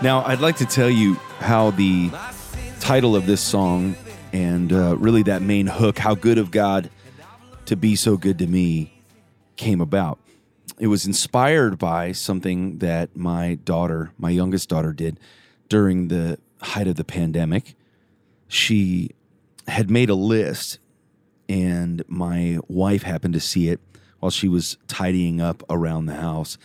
Now, 0.00 0.23
I'd 0.25 0.41
like 0.41 0.57
to 0.59 0.65
tell 0.65 0.88
you 0.88 1.15
how 1.41 1.73
the 1.73 2.11
title 2.79 3.17
of 3.17 3.27
this 3.27 3.41
song 3.41 3.97
and 4.33 4.73
uh, 4.73 4.97
really 4.97 5.23
that 5.25 5.43
main 5.43 5.67
hook, 5.67 5.99
How 5.99 6.15
Good 6.15 6.39
of 6.39 6.51
God 6.51 6.91
to 7.67 7.77
Be 7.77 7.97
So 7.97 8.17
Good 8.17 8.39
to 8.39 8.47
Me, 8.47 8.93
came 9.57 9.81
about. 9.81 10.19
It 10.79 10.87
was 10.87 11.07
inspired 11.07 11.79
by 11.79 12.13
something 12.13 12.79
that 12.79 13.17
my 13.17 13.55
daughter, 13.65 14.13
my 14.19 14.31
youngest 14.31 14.69
daughter, 14.69 14.93
did 14.93 15.19
during 15.69 16.09
the 16.09 16.39
height 16.61 16.87
of 16.87 16.97
the 16.97 17.05
pandemic. 17.05 17.75
She 18.47 19.11
had 19.67 19.91
made 19.91 20.09
a 20.09 20.15
list, 20.15 20.79
and 21.49 22.03
my 22.09 22.59
wife 22.69 23.03
happened 23.03 23.35
to 23.35 23.41
see 23.41 23.69
it 23.69 23.81
while 24.21 24.31
she 24.31 24.49
was 24.49 24.77
tidying 24.87 25.41
up 25.41 25.63
around 25.69 26.07
the 26.07 26.15
house. 26.15 26.59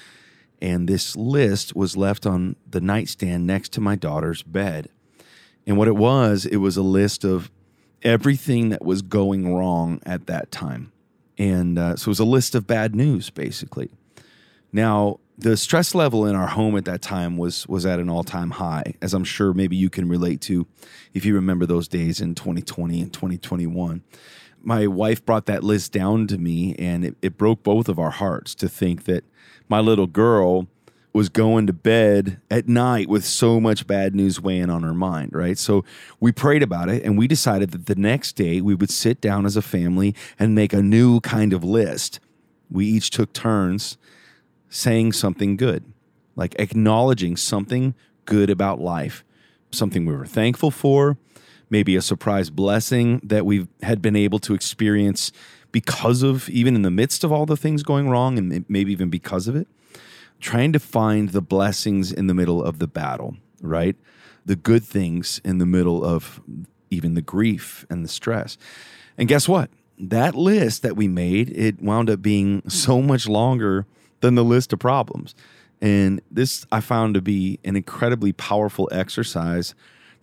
And 0.62 0.88
this 0.88 1.16
list 1.16 1.76
was 1.76 1.98
left 1.98 2.26
on 2.26 2.56
the 2.70 2.80
nightstand 2.80 3.46
next 3.46 3.74
to 3.74 3.82
my 3.82 3.96
daughter's 3.96 4.44
bed. 4.44 4.90
And 5.66 5.78
what 5.78 5.88
it 5.88 5.96
was, 5.96 6.46
it 6.46 6.58
was 6.58 6.78
a 6.78 6.82
list 6.82 7.24
of 7.24 7.52
everything 8.04 8.70
that 8.70 8.84
was 8.84 9.02
going 9.02 9.54
wrong 9.54 10.02
at 10.06 10.28
that 10.28 10.52
time. 10.52 10.92
And 11.38 11.80
uh, 11.80 11.96
so 11.96 12.10
it 12.10 12.12
was 12.12 12.20
a 12.20 12.26
list 12.26 12.54
of 12.54 12.68
bad 12.68 12.94
news, 12.96 13.30
basically. 13.30 13.90
Now, 14.72 15.20
the 15.38 15.58
stress 15.58 15.96
level 15.96 16.26
in 16.26 16.36
our 16.36 16.48
home 16.48 16.78
at 16.78 16.86
that 16.86 17.02
time 17.02 17.38
was 17.38 17.68
was 17.68 17.86
at 17.86 18.00
an 18.00 18.10
all-time 18.10 18.52
high, 18.52 18.94
as 19.02 19.14
I'm 19.14 19.24
sure 19.24 19.54
maybe 19.54 19.76
you 19.76 19.90
can 19.90 20.08
relate 20.08 20.42
to 20.42 20.68
if 21.14 21.26
you 21.26 21.34
remember 21.34 21.66
those 21.66 21.88
days 21.88 22.22
in 22.22 22.36
2020 22.36 23.02
and 23.02 23.12
2021. 23.12 24.04
My 24.62 24.88
wife 24.88 25.26
brought 25.26 25.48
that 25.48 25.64
list 25.64 25.92
down 25.92 26.28
to 26.28 26.38
me, 26.38 26.76
and 26.76 27.04
it, 27.04 27.18
it 27.22 27.38
broke 27.38 27.64
both 27.64 27.90
of 27.90 28.00
our 28.00 28.12
hearts 28.12 28.56
to 28.56 28.70
think 28.70 29.06
that 29.06 29.26
my 29.68 29.80
little 29.80 30.08
girl 30.08 30.68
was 31.14 31.30
going 31.30 31.68
to 31.68 31.74
bed 31.74 32.42
at 32.50 32.68
night 32.68 33.08
with 33.08 33.24
so 33.24 33.60
much 33.60 33.86
bad 33.86 34.16
news 34.16 34.42
weighing 34.42 34.72
on 34.72 34.82
her 34.82 34.96
mind, 34.96 35.32
right? 35.34 35.60
So 35.60 35.86
we 36.20 36.32
prayed 36.32 36.64
about 36.64 36.90
it 36.90 37.04
and 37.04 37.18
we 37.18 37.28
decided 37.28 37.70
that 37.72 37.86
the 37.86 37.96
next 37.96 38.34
day 38.34 38.62
we 38.62 38.74
would 38.74 38.90
sit 38.90 39.22
down 39.22 39.46
as 39.46 39.56
a 39.56 39.62
family 39.62 40.16
and 40.40 40.56
make 40.56 40.74
a 40.74 40.82
new 40.82 41.20
kind 41.20 41.54
of 41.54 41.64
list. 41.64 42.20
We 42.70 42.88
each 42.88 43.12
took 43.12 43.32
turns 43.32 43.98
saying 44.70 45.14
something 45.14 45.56
good, 45.56 45.86
like 46.36 46.56
acknowledging 46.58 47.38
something 47.38 47.94
good 48.26 48.50
about 48.50 48.82
life, 48.82 49.24
something 49.72 50.08
we 50.08 50.16
were 50.16 50.26
thankful 50.26 50.72
for, 50.72 51.18
maybe 51.70 51.96
a 51.96 52.02
surprise 52.02 52.50
blessing 52.50 53.22
that 53.24 53.46
we 53.46 53.68
had 53.84 54.02
been 54.02 54.16
able 54.16 54.40
to 54.40 54.56
experience 54.56 55.32
because 55.72 56.24
of, 56.24 56.50
even 56.50 56.76
in 56.76 56.82
the 56.82 56.92
midst 56.92 57.24
of 57.24 57.32
all 57.32 57.46
the 57.46 57.58
things 57.58 57.84
going 57.84 58.10
wrong, 58.10 58.38
and 58.40 58.66
maybe 58.68 58.92
even 58.92 59.10
because 59.10 59.48
of 59.48 59.56
it. 59.56 59.68
Trying 60.44 60.74
to 60.74 60.80
find 60.80 61.30
the 61.30 61.42
blessings 61.42 62.12
in 62.12 62.28
the 62.28 62.34
middle 62.34 62.62
of 62.62 62.80
the 62.80 62.88
battle, 62.88 63.38
right? 63.62 63.96
The 64.46 64.58
good 64.58 64.84
things 64.84 65.40
in 65.46 65.58
the 65.58 65.66
middle 65.66 66.04
of 66.04 66.42
even 66.90 67.14
the 67.14 67.22
grief 67.22 67.86
and 67.90 68.04
the 68.04 68.10
stress. 68.10 68.58
And 69.18 69.30
guess 69.30 69.48
what? 69.48 69.70
That 69.98 70.36
list 70.36 70.82
that 70.82 70.98
we 70.98 71.08
made, 71.08 71.50
it 71.58 71.82
wound 71.82 72.10
up 72.10 72.22
being 72.22 72.62
so 72.70 73.02
much 73.02 73.26
longer 73.26 73.86
than 74.20 74.36
the 74.36 74.44
list 74.44 74.74
of 74.74 74.80
problems. 74.80 75.34
And 75.82 76.22
this 76.30 76.66
I 76.74 76.82
found 76.82 77.14
to 77.14 77.22
be 77.22 77.58
an 77.64 77.78
incredibly 77.78 78.34
powerful 78.34 78.90
exercise, 78.92 79.74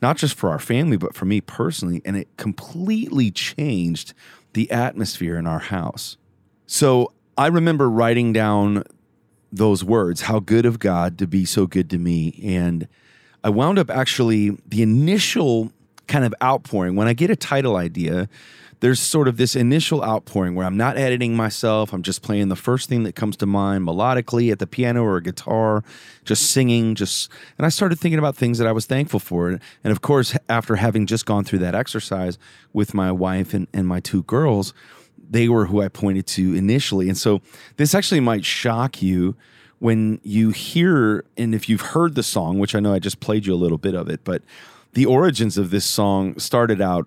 not 0.03 0.19
just 0.19 0.35
for 0.35 0.51
our 0.51 0.59
family, 0.59 0.99
but 0.99 1.15
for 1.15 1.25
me 1.25 1.41
personally. 1.41 2.03
And 2.05 2.15
it 2.15 2.29
completely 2.37 3.31
changed 3.31 4.13
the 4.53 4.71
atmosphere 4.71 5.39
in 5.39 5.47
our 5.47 5.61
house. 5.61 6.19
So 6.67 7.15
I 7.39 7.47
remember 7.47 7.89
writing 7.89 8.35
down 8.35 8.85
those 9.53 9.83
words, 9.83 10.23
how 10.23 10.41
good 10.41 10.67
of 10.67 10.79
God 10.79 11.19
to 11.19 11.27
be 11.27 11.45
so 11.45 11.67
good 11.67 11.91
to 11.91 11.99
me. 11.99 12.41
And 12.43 12.89
I 13.43 13.51
wound 13.51 13.79
up 13.79 13.91
actually, 13.91 14.57
the 14.67 14.83
initial 14.83 15.73
kind 16.07 16.25
of 16.25 16.35
outpouring, 16.43 16.97
when 16.97 17.09
I 17.09 17.13
get 17.13 17.31
a 17.31 17.37
title 17.37 17.77
idea, 17.77 18.29
there's 18.81 18.99
sort 18.99 19.29
of 19.29 19.37
this 19.37 19.55
initial 19.55 20.03
outpouring 20.03 20.55
where 20.55 20.67
I'm 20.67 20.77
not 20.77 20.97
editing 20.97 21.37
myself. 21.37 21.93
I'm 21.93 22.03
just 22.03 22.23
playing 22.23 22.49
the 22.49 22.57
first 22.57 22.89
thing 22.89 23.03
that 23.05 23.15
comes 23.15 23.37
to 23.39 23.47
mind 23.47 23.87
melodically 23.87 24.51
at 24.51 24.59
the 24.59 24.67
piano 24.67 25.05
or 25.05 25.19
a 25.19 25.23
guitar, 25.23 25.85
just 26.25 26.51
singing, 26.51 26.95
just 26.95 27.31
and 27.59 27.67
I 27.67 27.69
started 27.69 27.99
thinking 27.99 28.19
about 28.19 28.37
things 28.37 28.59
that 28.59 28.67
I 28.67 28.73
was 28.73 28.87
thankful 28.87 29.21
for. 29.21 29.49
And 29.51 29.61
of 29.85 30.01
course, 30.01 30.35
after 30.49 30.77
having 30.77 31.07
just 31.07 31.27
gone 31.27 31.45
through 31.45 31.59
that 31.61 31.75
exercise 31.75 32.39
with 32.73 32.95
my 32.95 33.13
wife 33.13 33.53
and, 33.53 33.67
and 33.75 33.87
my 33.87 34.01
two 34.01 34.23
girls, 34.23 34.73
they 35.31 35.49
were 35.49 35.67
who 35.67 35.81
I 35.81 35.89
pointed 35.89 36.27
to 36.29 36.55
initially. 36.55 37.09
And 37.09 37.17
so 37.17 37.41
this 37.77 37.95
actually 37.95 38.21
might 38.21 38.45
shock 38.45 39.01
you 39.01 39.37
when 39.79 40.21
you 40.23 40.51
hear, 40.51 41.25
and 41.37 41.55
if 41.55 41.69
you've 41.69 41.81
heard 41.81 42.15
the 42.15 42.23
song, 42.23 42.59
which 42.59 42.75
I 42.75 42.81
know 42.81 42.93
I 42.93 42.99
just 42.99 43.21
played 43.21 43.47
you 43.47 43.55
a 43.55 43.57
little 43.57 43.79
bit 43.79 43.95
of 43.95 44.09
it, 44.11 44.21
but 44.25 44.43
the 44.93 45.07
origins 45.07 45.57
of 45.57 45.71
this 45.71 45.87
song 45.87 46.39
started 46.39 46.81
out 46.81 47.07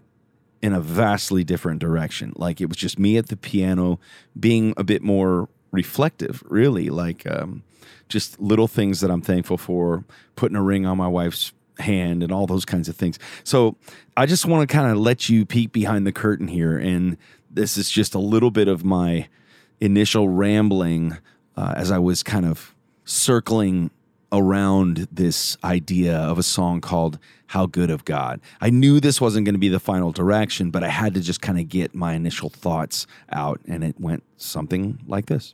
in 0.62 0.74
a 0.74 0.80
vastly 0.80 1.44
different 1.44 1.80
direction. 1.80 2.34
Like 2.36 2.62
it 2.62 2.68
was 2.68 2.78
just 2.78 2.98
me 2.98 3.18
at 3.18 3.28
the 3.28 3.36
piano 3.36 4.00
being 4.40 4.74
a 4.78 4.84
bit 4.84 5.04
more 5.04 5.50
reflective, 5.72 6.42
really, 6.48 6.90
like 6.90 7.30
um, 7.30 7.64
just 8.08 8.40
little 8.40 8.70
things 8.70 9.02
that 9.02 9.12
I'm 9.12 9.22
thankful 9.22 9.58
for, 9.58 10.06
putting 10.36 10.56
a 10.56 10.64
ring 10.64 10.86
on 10.86 10.98
my 10.98 11.08
wife's 11.08 11.52
hand 11.80 12.24
and 12.24 12.32
all 12.32 12.48
those 12.48 12.66
kinds 12.66 12.88
of 12.88 12.96
things. 12.96 13.20
So 13.44 13.76
I 14.16 14.26
just 14.26 14.46
want 14.46 14.68
to 14.68 14.74
kind 14.74 14.92
of 14.92 14.98
let 14.98 15.30
you 15.30 15.46
peek 15.46 15.72
behind 15.72 16.06
the 16.06 16.12
curtain 16.12 16.48
here. 16.48 16.78
And 16.78 17.18
this 17.50 17.78
is 17.78 17.90
just 17.90 18.16
a 18.16 18.20
little 18.20 18.52
bit 18.52 18.68
of 18.68 18.84
my 18.84 19.28
initial 19.80 20.30
rambling 20.30 21.18
uh, 21.56 21.74
as 21.76 21.92
I 21.92 22.00
was 22.00 22.24
kind 22.24 22.46
of 22.46 22.74
circling 23.06 23.92
around 24.32 25.08
this 25.12 25.58
idea 25.64 26.18
of 26.18 26.40
a 26.40 26.44
song 26.44 26.82
called 26.82 27.20
How 27.48 27.68
Good 27.68 27.92
of 27.92 28.04
God. 28.04 28.42
I 28.60 28.72
knew 28.72 29.00
this 29.00 29.22
wasn't 29.22 29.46
going 29.46 29.54
to 29.54 29.60
be 29.60 29.70
the 29.70 29.80
final 29.80 30.12
direction, 30.12 30.72
but 30.72 30.84
I 30.84 30.90
had 30.90 31.14
to 31.14 31.22
just 31.22 31.42
kind 31.42 31.60
of 31.60 31.70
get 31.70 31.94
my 31.94 32.14
initial 32.14 32.50
thoughts 32.50 33.06
out, 33.32 33.62
and 33.68 33.84
it 33.84 34.00
went 34.00 34.24
something 34.38 35.00
like 35.06 35.28
this. 35.28 35.54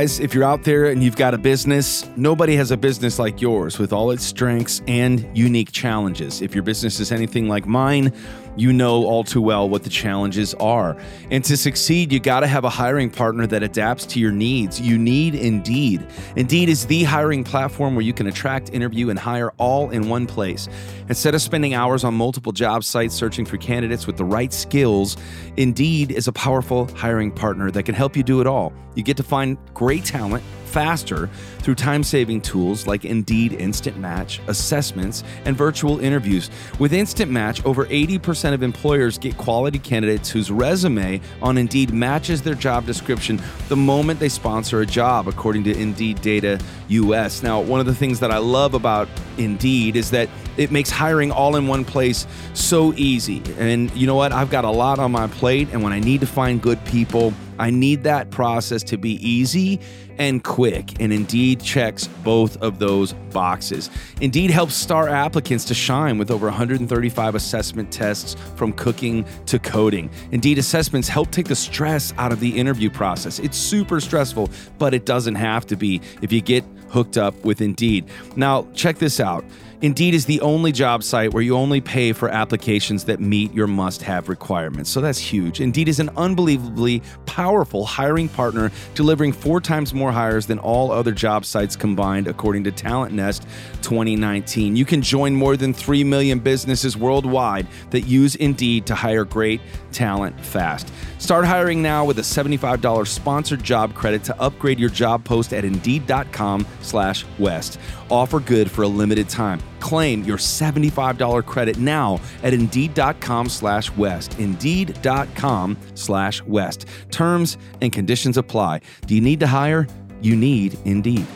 Guys, 0.00 0.18
if 0.18 0.32
you're 0.32 0.44
out 0.44 0.64
there 0.64 0.86
and 0.86 1.04
you've 1.04 1.16
got 1.16 1.34
a 1.34 1.36
business, 1.36 2.08
nobody 2.16 2.56
has 2.56 2.70
a 2.70 2.76
business 2.78 3.18
like 3.18 3.42
yours 3.42 3.78
with 3.78 3.92
all 3.92 4.12
its 4.12 4.24
strengths 4.24 4.80
and 4.88 5.28
unique 5.36 5.72
challenges. 5.72 6.40
If 6.40 6.54
your 6.54 6.62
business 6.64 7.00
is 7.00 7.12
anything 7.12 7.48
like 7.48 7.66
mine, 7.66 8.10
you 8.56 8.72
know 8.72 9.04
all 9.04 9.24
too 9.24 9.40
well 9.40 9.68
what 9.68 9.84
the 9.84 9.90
challenges 9.90 10.54
are. 10.54 10.96
And 11.30 11.44
to 11.44 11.56
succeed, 11.56 12.12
you 12.12 12.20
got 12.20 12.40
to 12.40 12.46
have 12.46 12.64
a 12.64 12.70
hiring 12.70 13.10
partner 13.10 13.46
that 13.46 13.62
adapts 13.62 14.06
to 14.06 14.20
your 14.20 14.32
needs. 14.32 14.80
You 14.80 14.98
need 14.98 15.34
Indeed. 15.34 16.06
Indeed 16.36 16.68
is 16.68 16.86
the 16.86 17.04
hiring 17.04 17.44
platform 17.44 17.94
where 17.94 18.04
you 18.04 18.12
can 18.12 18.26
attract, 18.26 18.70
interview, 18.70 19.10
and 19.10 19.18
hire 19.18 19.52
all 19.58 19.90
in 19.90 20.08
one 20.08 20.26
place. 20.26 20.68
Instead 21.08 21.34
of 21.34 21.42
spending 21.42 21.74
hours 21.74 22.04
on 22.04 22.14
multiple 22.14 22.52
job 22.52 22.84
sites 22.84 23.14
searching 23.14 23.44
for 23.44 23.56
candidates 23.56 24.06
with 24.06 24.16
the 24.16 24.24
right 24.24 24.52
skills, 24.52 25.16
Indeed 25.56 26.12
is 26.12 26.28
a 26.28 26.32
powerful 26.32 26.86
hiring 26.96 27.32
partner 27.32 27.70
that 27.70 27.84
can 27.84 27.94
help 27.94 28.16
you 28.16 28.22
do 28.22 28.40
it 28.40 28.46
all. 28.46 28.72
You 28.94 29.02
get 29.02 29.16
to 29.16 29.22
find 29.22 29.56
great 29.74 30.04
talent 30.04 30.44
faster 30.70 31.28
through 31.58 31.74
time 31.74 32.02
saving 32.02 32.40
tools 32.40 32.86
like 32.86 33.04
Indeed 33.04 33.52
Instant 33.52 33.98
Match, 33.98 34.40
assessments, 34.46 35.24
and 35.44 35.56
virtual 35.56 36.00
interviews. 36.00 36.50
With 36.78 36.92
Instant 36.92 37.30
Match, 37.30 37.64
over 37.64 37.86
80% 37.86 38.54
of 38.54 38.62
employers 38.62 39.18
get 39.18 39.36
quality 39.36 39.78
candidates 39.78 40.30
whose 40.30 40.50
resume 40.50 41.20
on 41.42 41.58
Indeed 41.58 41.92
matches 41.92 42.42
their 42.42 42.54
job 42.54 42.86
description 42.86 43.40
the 43.68 43.76
moment 43.76 44.20
they 44.20 44.28
sponsor 44.28 44.80
a 44.80 44.86
job, 44.86 45.28
according 45.28 45.64
to 45.64 45.76
Indeed 45.76 46.20
Data 46.22 46.58
US. 46.88 47.42
Now, 47.42 47.60
one 47.60 47.80
of 47.80 47.86
the 47.86 47.94
things 47.94 48.20
that 48.20 48.30
I 48.30 48.38
love 48.38 48.74
about 48.74 49.08
Indeed 49.38 49.96
is 49.96 50.10
that 50.10 50.28
it 50.56 50.70
makes 50.70 50.90
hiring 50.90 51.30
all 51.30 51.56
in 51.56 51.66
one 51.66 51.84
place 51.84 52.26
so 52.54 52.92
easy. 52.94 53.42
And 53.58 53.90
you 53.96 54.06
know 54.06 54.14
what? 54.14 54.32
I've 54.32 54.50
got 54.50 54.64
a 54.64 54.70
lot 54.70 54.98
on 54.98 55.12
my 55.12 55.26
plate, 55.26 55.68
and 55.72 55.82
when 55.82 55.92
I 55.92 56.00
need 56.00 56.20
to 56.20 56.26
find 56.26 56.60
good 56.60 56.84
people, 56.84 57.32
I 57.60 57.70
need 57.70 58.04
that 58.04 58.30
process 58.30 58.82
to 58.84 58.96
be 58.96 59.12
easy 59.26 59.78
and 60.18 60.42
quick, 60.42 61.00
and 61.00 61.12
Indeed 61.12 61.60
checks 61.60 62.06
both 62.24 62.56
of 62.62 62.78
those 62.78 63.12
boxes. 63.32 63.90
Indeed 64.20 64.50
helps 64.50 64.74
star 64.74 65.08
applicants 65.08 65.64
to 65.66 65.74
shine 65.74 66.18
with 66.18 66.30
over 66.30 66.46
135 66.46 67.34
assessment 67.34 67.92
tests 67.92 68.34
from 68.56 68.72
cooking 68.72 69.24
to 69.46 69.58
coding. 69.58 70.10
Indeed 70.32 70.58
assessments 70.58 71.08
help 71.08 71.30
take 71.30 71.48
the 71.48 71.56
stress 71.56 72.12
out 72.18 72.32
of 72.32 72.40
the 72.40 72.58
interview 72.58 72.90
process. 72.90 73.38
It's 73.38 73.58
super 73.58 74.00
stressful, 74.00 74.50
but 74.78 74.94
it 74.94 75.06
doesn't 75.06 75.36
have 75.36 75.66
to 75.66 75.76
be 75.76 76.00
if 76.22 76.32
you 76.32 76.40
get 76.40 76.64
hooked 76.88 77.16
up 77.16 77.34
with 77.44 77.60
Indeed. 77.60 78.06
Now, 78.36 78.66
check 78.74 78.98
this 78.98 79.20
out. 79.20 79.44
Indeed 79.82 80.12
is 80.12 80.26
the 80.26 80.42
only 80.42 80.72
job 80.72 81.02
site 81.02 81.32
where 81.32 81.42
you 81.42 81.56
only 81.56 81.80
pay 81.80 82.12
for 82.12 82.28
applications 82.28 83.04
that 83.04 83.18
meet 83.18 83.54
your 83.54 83.66
must 83.66 84.02
have 84.02 84.28
requirements. 84.28 84.90
So 84.90 85.00
that's 85.00 85.18
huge. 85.18 85.62
Indeed 85.62 85.88
is 85.88 85.98
an 86.00 86.10
unbelievably 86.18 87.02
powerful 87.24 87.86
hiring 87.86 88.28
partner, 88.28 88.70
delivering 88.94 89.32
four 89.32 89.58
times 89.58 89.94
more 89.94 90.12
hires 90.12 90.44
than 90.44 90.58
all 90.58 90.92
other 90.92 91.12
job 91.12 91.46
sites 91.46 91.76
combined, 91.76 92.26
according 92.28 92.64
to 92.64 92.72
Talent 92.72 93.14
Nest 93.14 93.44
2019. 93.80 94.76
You 94.76 94.84
can 94.84 95.00
join 95.00 95.34
more 95.34 95.56
than 95.56 95.72
3 95.72 96.04
million 96.04 96.40
businesses 96.40 96.98
worldwide 96.98 97.66
that 97.88 98.02
use 98.02 98.34
Indeed 98.34 98.84
to 98.84 98.94
hire 98.94 99.24
great 99.24 99.62
talent 99.92 100.38
fast. 100.44 100.92
Start 101.16 101.46
hiring 101.46 101.80
now 101.80 102.04
with 102.04 102.18
a 102.18 102.22
$75 102.22 103.06
sponsored 103.06 103.64
job 103.64 103.94
credit 103.94 104.24
to 104.24 104.38
upgrade 104.42 104.78
your 104.78 104.90
job 104.90 105.24
post 105.24 105.54
at 105.54 105.64
Indeed.com 105.64 106.66
slash 106.82 107.24
West. 107.38 107.78
Offer 108.10 108.40
good 108.40 108.70
for 108.70 108.82
a 108.82 108.88
limited 108.88 109.30
time. 109.30 109.58
Claim 109.80 110.22
your 110.22 110.38
$75 110.38 111.44
credit 111.44 111.78
now 111.78 112.20
at 112.44 112.52
Indeed.com 112.52 113.48
slash 113.48 113.90
West. 113.96 114.38
Indeed.com 114.38 115.76
slash 115.94 116.44
West. 116.44 116.84
Terms 117.10 117.58
and 117.80 117.90
conditions 117.90 118.36
apply. 118.36 118.82
Do 119.06 119.16
you 119.16 119.20
need 119.20 119.40
to 119.40 119.48
hire? 119.48 119.88
You 120.20 120.36
need 120.36 120.78
Indeed. 120.84 121.26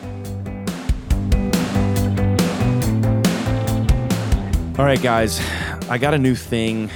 All 4.77 4.83
right, 4.83 5.01
guys, 5.01 5.39
I 5.89 5.97
got 5.97 6.13
a 6.13 6.17
new 6.17 6.35
thing, 6.35 6.89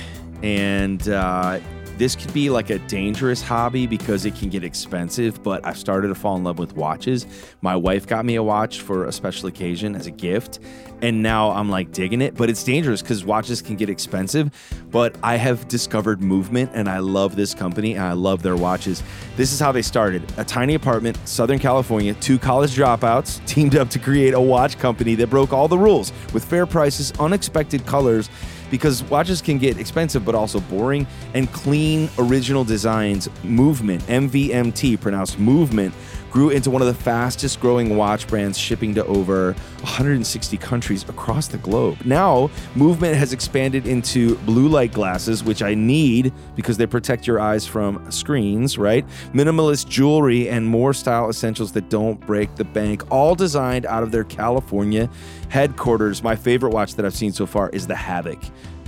and 0.44 1.08
uh, 1.08 1.62
this 2.00 2.16
could 2.16 2.34
be 2.34 2.50
like 2.50 2.70
a 2.70 2.80
dangerous 2.80 3.42
hobby 3.42 3.86
because 3.86 4.24
it 4.24 4.34
can 4.34 4.48
get 4.48 4.64
expensive. 4.64 5.44
But 5.44 5.66
I've 5.66 5.78
started 5.78 6.08
to 6.08 6.16
fall 6.16 6.38
in 6.38 6.46
love 6.46 6.58
with 6.58 6.74
watches. 6.74 7.28
My 7.62 7.76
wife 7.76 8.08
got 8.08 8.24
me 8.24 8.36
a 8.36 8.42
watch 8.42 8.80
for 8.80 9.06
a 9.06 9.12
special 9.12 9.50
occasion 9.50 9.96
as 9.96 10.08
a 10.08 10.12
gift, 10.12 10.60
and 11.02 11.22
now 11.22 11.52
I'm 11.52 11.70
like 11.70 11.92
digging 11.92 12.22
it. 12.22 12.36
But 12.36 12.50
it's 12.50 12.64
dangerous 12.64 13.02
because 13.02 13.26
watches 13.26 13.62
can 13.62 13.76
get 13.76 13.90
expensive. 13.90 14.50
But 14.90 15.18
I 15.22 15.36
have 15.36 15.68
discovered 15.68 16.22
Movement, 16.22 16.72
and 16.74 16.88
I 16.88 17.00
love 17.00 17.36
this 17.36 17.54
company, 17.54 17.96
and 17.96 18.04
I 18.04 18.14
love 18.14 18.44
their 18.44 18.56
watches. 18.56 19.04
This 19.36 19.52
is 19.52 19.60
how 19.60 19.74
they 19.74 19.82
started: 19.82 20.24
a 20.38 20.46
tiny 20.46 20.76
apartment, 20.76 21.18
Southern 21.28 21.60
California. 21.60 22.14
Two 22.16 22.40
college 22.40 22.78
dropouts 22.78 23.46
teamed 23.46 23.76
up 23.76 23.90
to 23.90 24.00
create 24.00 24.34
a 24.34 24.42
watch 24.42 24.80
company 24.80 25.16
that 25.16 25.30
broke 25.30 25.52
all 25.52 25.68
the 25.68 25.78
rules 25.78 26.14
with 26.34 26.46
fair 26.46 26.66
prices, 26.66 27.12
unexpected 27.20 27.86
colors 27.86 28.30
because 28.70 29.04
watches 29.04 29.42
can 29.42 29.58
get 29.58 29.78
expensive 29.78 30.26
but 30.26 30.36
also 30.36 30.60
boring. 30.62 31.08
And 31.34 31.52
clean 31.52 32.10
original 32.18 32.64
designs 32.64 33.30
movement 33.44 34.02
mvmt 34.04 35.00
pronounced 35.02 35.40
movement 35.40 35.94
grew 36.30 36.50
into 36.50 36.70
one 36.70 36.82
of 36.82 36.88
the 36.88 36.94
fastest 36.94 37.60
growing 37.60 37.98
watch 37.98 38.28
brands 38.28 38.58
shipping 38.58 38.94
to 38.96 39.06
over 39.06 39.54
160 39.82 40.58
countries 40.58 41.04
across 41.10 41.48
the 41.48 41.58
globe. 41.58 41.98
Now 42.06 42.50
movement 42.76 43.16
has 43.16 43.34
expanded 43.34 43.88
into 43.88 44.36
blue 44.40 44.68
light 44.68 44.94
glasses 44.94 45.44
which 45.44 45.62
i 45.62 45.74
need 45.74 46.34
because 46.56 46.78
they 46.78 46.86
protect 46.86 47.28
your 47.28 47.40
eyes 47.40 47.66
from 47.66 48.10
screens 48.12 48.78
right? 48.78 49.06
Minimalist 49.34 49.88
jewelry 49.90 50.50
and 50.50 50.66
more 50.66 50.94
style 50.94 51.30
essentials 51.30 51.72
that 51.74 51.90
don't 51.90 52.20
break 52.26 52.54
the 52.56 52.66
bank 52.66 53.04
all 53.12 53.36
designed 53.36 53.86
out 53.86 54.04
of 54.04 54.12
their 54.12 54.24
california 54.24 55.10
headquarters. 55.50 56.22
My 56.22 56.36
favorite 56.36 56.74
watch 56.74 56.96
that 56.96 57.06
i've 57.06 57.16
seen 57.16 57.32
so 57.32 57.46
far 57.46 57.70
is 57.70 57.88
the 57.88 57.96
havoc 57.96 58.40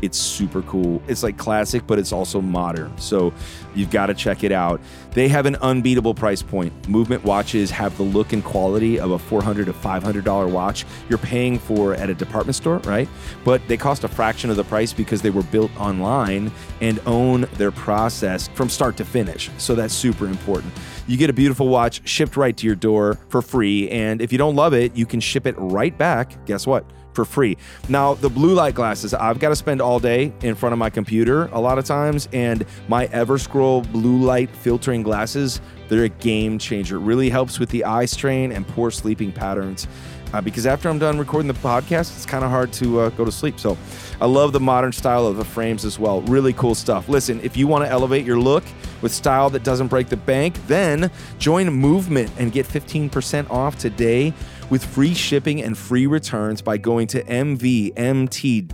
it's 0.01 0.17
super 0.17 0.61
cool. 0.63 1.01
It's 1.07 1.23
like 1.23 1.37
classic, 1.37 1.85
but 1.87 1.99
it's 1.99 2.11
also 2.11 2.41
modern. 2.41 2.97
So 2.97 3.33
you've 3.75 3.91
got 3.91 4.07
to 4.07 4.13
check 4.13 4.43
it 4.43 4.51
out. 4.51 4.81
They 5.11 5.27
have 5.27 5.45
an 5.45 5.55
unbeatable 5.57 6.13
price 6.13 6.41
point. 6.41 6.87
Movement 6.87 7.23
watches 7.23 7.69
have 7.71 7.95
the 7.97 8.03
look 8.03 8.33
and 8.33 8.43
quality 8.43 8.99
of 8.99 9.11
a 9.11 9.19
400 9.19 9.65
to 9.65 9.73
$500 9.73 10.51
watch 10.51 10.85
you're 11.09 11.17
paying 11.19 11.59
for 11.59 11.93
at 11.95 12.09
a 12.09 12.13
department 12.13 12.55
store, 12.55 12.77
right? 12.79 13.07
But 13.43 13.61
they 13.67 13.77
cost 13.77 14.03
a 14.03 14.07
fraction 14.07 14.49
of 14.49 14.55
the 14.55 14.63
price 14.63 14.93
because 14.93 15.21
they 15.21 15.29
were 15.29 15.43
built 15.43 15.71
online 15.79 16.51
and 16.79 16.99
own 17.05 17.41
their 17.53 17.71
process 17.71 18.47
from 18.49 18.69
start 18.69 18.97
to 18.97 19.05
finish. 19.05 19.49
So 19.57 19.75
that's 19.75 19.93
super 19.93 20.25
important. 20.25 20.73
You 21.07 21.17
get 21.17 21.29
a 21.29 21.33
beautiful 21.33 21.67
watch 21.67 22.07
shipped 22.07 22.37
right 22.37 22.55
to 22.57 22.65
your 22.65 22.75
door 22.75 23.17
for 23.29 23.41
free. 23.41 23.89
And 23.89 24.21
if 24.21 24.31
you 24.31 24.37
don't 24.37 24.55
love 24.55 24.73
it, 24.73 24.95
you 24.95 25.05
can 25.05 25.19
ship 25.19 25.45
it 25.45 25.55
right 25.57 25.97
back. 25.97 26.45
Guess 26.45 26.65
what? 26.65 26.85
For 27.13 27.25
free. 27.25 27.57
Now, 27.89 28.13
the 28.13 28.29
blue 28.29 28.53
light 28.53 28.75
glasses, 28.75 29.13
I've 29.13 29.39
got 29.39 29.49
to 29.49 29.55
spend 29.55 29.81
all 29.81 29.99
day 29.99 30.33
in 30.41 30.55
front 30.55 30.73
of 30.73 30.79
my 30.79 30.89
computer 30.89 31.45
a 31.47 31.59
lot 31.59 31.77
of 31.77 31.85
times, 31.85 32.27
and 32.33 32.65
my 32.87 33.07
Everscroll 33.07 33.89
blue 33.91 34.17
light 34.17 34.49
filtering 34.49 35.03
glasses, 35.03 35.61
they're 35.89 36.05
a 36.05 36.09
game 36.09 36.57
changer. 36.57 36.97
It 36.97 37.01
really 37.01 37.29
helps 37.29 37.59
with 37.59 37.69
the 37.69 37.83
eye 37.83 38.05
strain 38.05 38.51
and 38.51 38.67
poor 38.67 38.91
sleeping 38.91 39.31
patterns. 39.31 39.87
Uh, 40.33 40.39
because 40.39 40.65
after 40.65 40.87
I'm 40.87 40.97
done 40.97 41.19
recording 41.19 41.47
the 41.47 41.59
podcast, 41.59 42.15
it's 42.15 42.25
kind 42.25 42.45
of 42.45 42.49
hard 42.49 42.71
to 42.73 43.01
uh, 43.01 43.09
go 43.09 43.25
to 43.25 43.31
sleep. 43.31 43.59
So 43.59 43.77
I 44.21 44.25
love 44.25 44.53
the 44.53 44.59
modern 44.59 44.93
style 44.93 45.27
of 45.27 45.35
the 45.35 45.43
frames 45.43 45.83
as 45.83 45.99
well. 45.99 46.21
Really 46.21 46.53
cool 46.53 46.73
stuff. 46.73 47.09
Listen, 47.09 47.41
if 47.41 47.57
you 47.57 47.67
want 47.67 47.83
to 47.83 47.91
elevate 47.91 48.25
your 48.25 48.39
look 48.39 48.63
with 49.01 49.11
style 49.11 49.49
that 49.49 49.63
doesn't 49.63 49.87
break 49.87 50.07
the 50.07 50.17
bank, 50.17 50.55
then 50.67 51.11
join 51.37 51.71
Movement 51.71 52.31
and 52.37 52.51
get 52.51 52.65
15% 52.65 53.49
off 53.49 53.77
today 53.77 54.33
with 54.71 54.83
free 54.83 55.13
shipping 55.13 55.61
and 55.61 55.77
free 55.77 56.07
returns 56.07 56.63
by 56.63 56.77
going 56.77 57.05
to 57.05 57.23
mvmt.com 57.25 58.71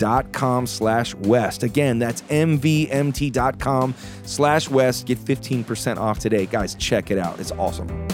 slash 0.65 1.13
west. 1.15 1.63
Again, 1.63 1.99
that's 1.99 2.21
mvmt.com 2.21 3.95
slash 4.23 4.69
west. 4.69 5.07
Get 5.07 5.17
15% 5.17 5.97
off 5.97 6.19
today. 6.19 6.45
Guys, 6.45 6.75
check 6.75 7.11
it 7.11 7.17
out. 7.17 7.37
It's 7.41 7.51
awesome. 7.51 8.07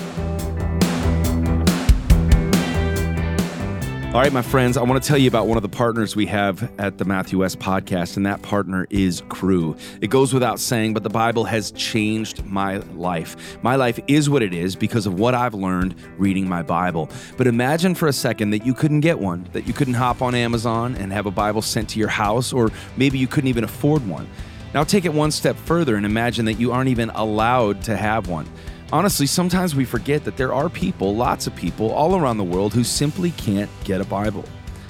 All 4.13 4.19
right, 4.19 4.31
my 4.31 4.43
friends, 4.43 4.77
I 4.77 4.83
want 4.83 5.01
to 5.01 5.07
tell 5.07 5.17
you 5.17 5.27
about 5.27 5.47
one 5.47 5.57
of 5.57 5.63
the 5.63 5.69
partners 5.69 6.15
we 6.15 6.27
have 6.27 6.71
at 6.79 6.99
the 6.99 7.03
Matthew 7.03 7.39
West 7.39 7.57
podcast, 7.57 8.15
and 8.15 8.23
that 8.27 8.43
partner 8.43 8.85
is 8.91 9.23
Cru. 9.27 9.75
It 10.01 10.11
goes 10.11 10.35
without 10.35 10.59
saying, 10.59 10.93
but 10.93 11.01
the 11.01 11.09
Bible 11.09 11.45
has 11.45 11.71
changed 11.71 12.45
my 12.45 12.77
life. 12.93 13.57
My 13.63 13.75
life 13.75 13.99
is 14.07 14.29
what 14.29 14.43
it 14.43 14.53
is 14.53 14.75
because 14.75 15.07
of 15.07 15.15
what 15.15 15.33
I've 15.33 15.55
learned 15.55 15.95
reading 16.19 16.47
my 16.47 16.61
Bible. 16.61 17.09
But 17.37 17.47
imagine 17.47 17.95
for 17.95 18.07
a 18.07 18.13
second 18.13 18.51
that 18.51 18.63
you 18.63 18.75
couldn't 18.75 18.99
get 18.99 19.17
one, 19.17 19.49
that 19.51 19.65
you 19.65 19.73
couldn't 19.73 19.95
hop 19.95 20.21
on 20.21 20.35
Amazon 20.35 20.95
and 20.97 21.11
have 21.11 21.25
a 21.25 21.31
Bible 21.31 21.63
sent 21.63 21.89
to 21.89 21.99
your 21.99 22.09
house, 22.09 22.53
or 22.53 22.69
maybe 22.95 23.17
you 23.17 23.25
couldn't 23.25 23.47
even 23.47 23.63
afford 23.63 24.07
one. 24.07 24.29
Now 24.75 24.83
take 24.83 25.05
it 25.05 25.13
one 25.13 25.31
step 25.31 25.55
further 25.55 25.95
and 25.95 26.05
imagine 26.05 26.45
that 26.45 26.59
you 26.59 26.71
aren't 26.71 26.89
even 26.89 27.09
allowed 27.09 27.81
to 27.85 27.97
have 27.97 28.27
one. 28.27 28.47
Honestly, 28.93 29.25
sometimes 29.25 29.73
we 29.73 29.85
forget 29.85 30.23
that 30.23 30.37
there 30.37 30.53
are 30.53 30.69
people, 30.69 31.15
lots 31.15 31.47
of 31.47 31.55
people, 31.55 31.89
all 31.93 32.15
around 32.15 32.37
the 32.37 32.43
world 32.43 32.75
who 32.75 32.83
simply 32.83 33.31
can't 33.31 33.67
get 33.85 33.99
a 33.99 34.03
Bible. 34.03 34.45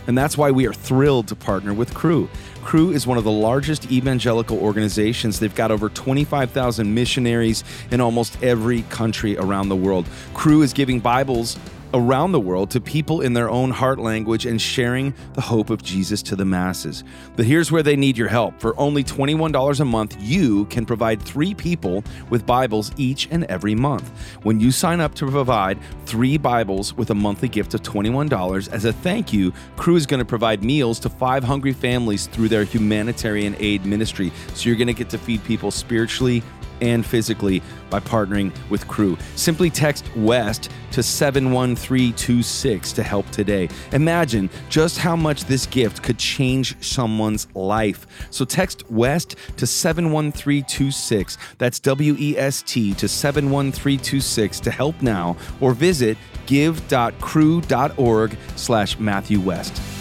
And 0.07 0.17
that's 0.17 0.37
why 0.37 0.51
we 0.51 0.67
are 0.67 0.73
thrilled 0.73 1.29
to 1.29 1.37
partner 1.37 1.73
with 1.73 1.93
Cru. 1.93 2.27
Cru 2.63 2.91
is 2.91 3.07
one 3.07 3.17
of 3.17 3.23
the 3.23 3.31
largest 3.31 3.89
evangelical 3.89 4.59
organizations. 4.59 5.39
They've 5.39 5.55
got 5.55 5.71
over 5.71 5.87
25,000 5.87 6.93
missionaries 6.93 7.63
in 7.91 8.01
almost 8.01 8.37
every 8.43 8.81
country 8.89 9.37
around 9.37 9.69
the 9.69 9.77
world. 9.77 10.05
Cru 10.33 10.63
is 10.63 10.73
giving 10.73 10.99
Bibles 10.99 11.57
around 11.93 12.31
the 12.31 12.39
world 12.39 12.71
to 12.71 12.81
people 12.81 13.21
in 13.21 13.33
their 13.33 13.49
own 13.49 13.71
heart 13.71 13.99
language 13.99 14.45
and 14.45 14.61
sharing 14.61 15.13
the 15.33 15.41
hope 15.41 15.69
of 15.69 15.83
Jesus 15.83 16.21
to 16.23 16.35
the 16.35 16.45
masses. 16.45 17.03
But 17.35 17.45
here's 17.45 17.71
where 17.71 17.83
they 17.83 17.95
need 17.95 18.17
your 18.17 18.27
help. 18.27 18.59
For 18.59 18.77
only 18.79 19.03
$21 19.03 19.79
a 19.79 19.85
month, 19.85 20.17
you 20.19 20.65
can 20.65 20.85
provide 20.85 21.21
three 21.21 21.53
people 21.53 22.03
with 22.29 22.45
Bibles 22.45 22.91
each 22.97 23.27
and 23.31 23.43
every 23.45 23.75
month. 23.75 24.09
When 24.43 24.59
you 24.59 24.71
sign 24.71 24.99
up 24.99 25.13
to 25.15 25.29
provide 25.29 25.79
three 26.05 26.37
Bibles 26.37 26.93
with 26.95 27.09
a 27.11 27.15
monthly 27.15 27.47
gift 27.47 27.73
of 27.73 27.81
$21, 27.81 28.71
as 28.71 28.85
a 28.85 28.93
thank 28.93 29.31
you, 29.31 29.53
Cru 29.77 29.95
is 29.95 30.05
going 30.05 30.19
to 30.19 30.25
provide 30.25 30.63
meals 30.63 30.99
to 31.01 31.09
five 31.09 31.43
hungry 31.43 31.73
families 31.73 32.27
through 32.27 32.49
their 32.49 32.63
humanitarian 32.63 33.55
aid 33.59 33.85
ministry. 33.85 34.31
So 34.53 34.69
you're 34.69 34.77
going 34.77 34.87
to 34.87 34.93
get 34.93 35.09
to 35.11 35.17
feed 35.17 35.43
people 35.43 35.71
spiritually 35.71 36.43
and 36.81 37.05
physically 37.05 37.61
by 37.89 37.99
partnering 37.99 38.51
with 38.69 38.87
Cru. 38.87 39.17
Simply 39.35 39.69
text 39.69 40.05
WEST 40.15 40.69
to 40.91 41.03
71326 41.03 42.93
to 42.93 43.03
help 43.03 43.29
today. 43.29 43.69
Imagine 43.91 44.49
just 44.69 44.97
how 44.97 45.15
much 45.15 45.45
this 45.45 45.65
gift 45.65 46.03
could 46.03 46.17
change 46.17 46.81
someone's 46.83 47.47
life. 47.55 48.07
So 48.29 48.45
text 48.45 48.89
WEST 48.89 49.35
to 49.57 49.67
71326. 49.67 51.37
That's 51.57 51.79
W 51.79 52.15
E 52.19 52.37
S 52.37 52.61
T 52.61 52.93
to 52.95 53.07
71326 53.07 54.59
to 54.59 54.71
help 54.71 55.01
now 55.01 55.35
or 55.61 55.73
visit 55.73 56.17
give.cru.org 56.45 58.37
slash 58.55 58.99
Matthew 58.99 59.39
West. 59.39 59.92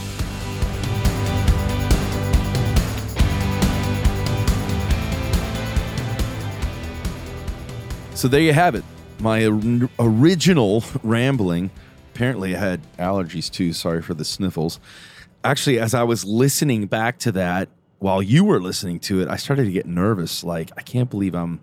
So 8.23 8.29
there 8.29 8.41
you 8.41 8.53
have 8.53 8.77
it. 8.77 8.85
My 9.19 9.43
original 9.99 10.85
rambling. 11.03 11.73
Apparently, 12.15 12.55
I 12.55 12.59
had 12.61 12.81
allergies 12.97 13.51
too. 13.51 13.73
Sorry 13.73 14.01
for 14.01 14.15
the 14.15 14.25
sniffles. 14.25 14.79
Actually, 15.43 15.81
as 15.81 15.93
I 15.93 16.05
was 16.05 16.25
listening 16.25 16.87
back 16.87 17.19
to 17.19 17.33
that 17.33 17.69
while 17.99 18.23
you 18.23 18.45
were 18.45 18.61
listening 18.61 19.01
to 19.01 19.23
it, 19.23 19.29
I 19.29 19.35
started 19.35 19.65
to 19.65 19.73
get 19.73 19.87
nervous. 19.87 20.45
Like, 20.45 20.71
I 20.77 20.83
can't 20.83 21.11
believe 21.11 21.35
I'm 21.35 21.63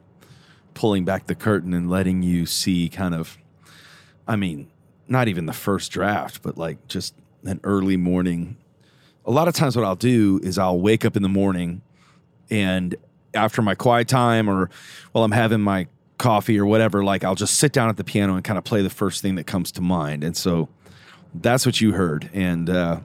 pulling 0.73 1.05
back 1.05 1.27
the 1.27 1.33
curtain 1.33 1.73
and 1.73 1.89
letting 1.89 2.23
you 2.23 2.45
see 2.45 2.89
kind 2.89 3.15
of, 3.15 3.37
I 4.27 4.35
mean, 4.35 4.67
not 5.07 5.29
even 5.29 5.45
the 5.45 5.53
first 5.53 5.93
draft, 5.93 6.41
but 6.41 6.57
like 6.57 6.89
just 6.89 7.15
an 7.45 7.61
early 7.63 7.95
morning 7.95 8.57
a 9.25 9.31
lot 9.31 9.47
of 9.47 9.53
times 9.53 9.77
what 9.77 9.85
I'll 9.85 9.95
do 9.95 10.41
is 10.43 10.57
I'll 10.57 10.81
wake 10.81 11.05
up 11.05 11.15
in 11.15 11.23
the 11.23 11.29
morning 11.29 11.83
and 12.49 12.95
after 13.33 13.61
my 13.61 13.75
quiet 13.75 14.09
time 14.09 14.49
or 14.49 14.69
while 15.13 15.23
I'm 15.23 15.31
having 15.31 15.61
my 15.61 15.87
coffee 16.19 16.59
or 16.59 16.65
whatever, 16.67 17.03
like 17.03 17.23
I'll 17.23 17.33
just 17.33 17.55
sit 17.55 17.71
down 17.73 17.89
at 17.89 17.97
the 17.97 18.03
piano 18.03 18.35
and 18.35 18.43
kind 18.43 18.59
of 18.59 18.63
play 18.63 18.83
the 18.83 18.89
first 18.91 19.23
thing 19.23 19.35
that 19.35 19.47
comes 19.47 19.71
to 19.73 19.81
mind. 19.81 20.23
And 20.23 20.37
so 20.37 20.69
that's 21.33 21.65
what 21.65 21.81
you 21.81 21.93
heard. 21.93 22.29
And 22.33 22.69
uh, 22.69 22.99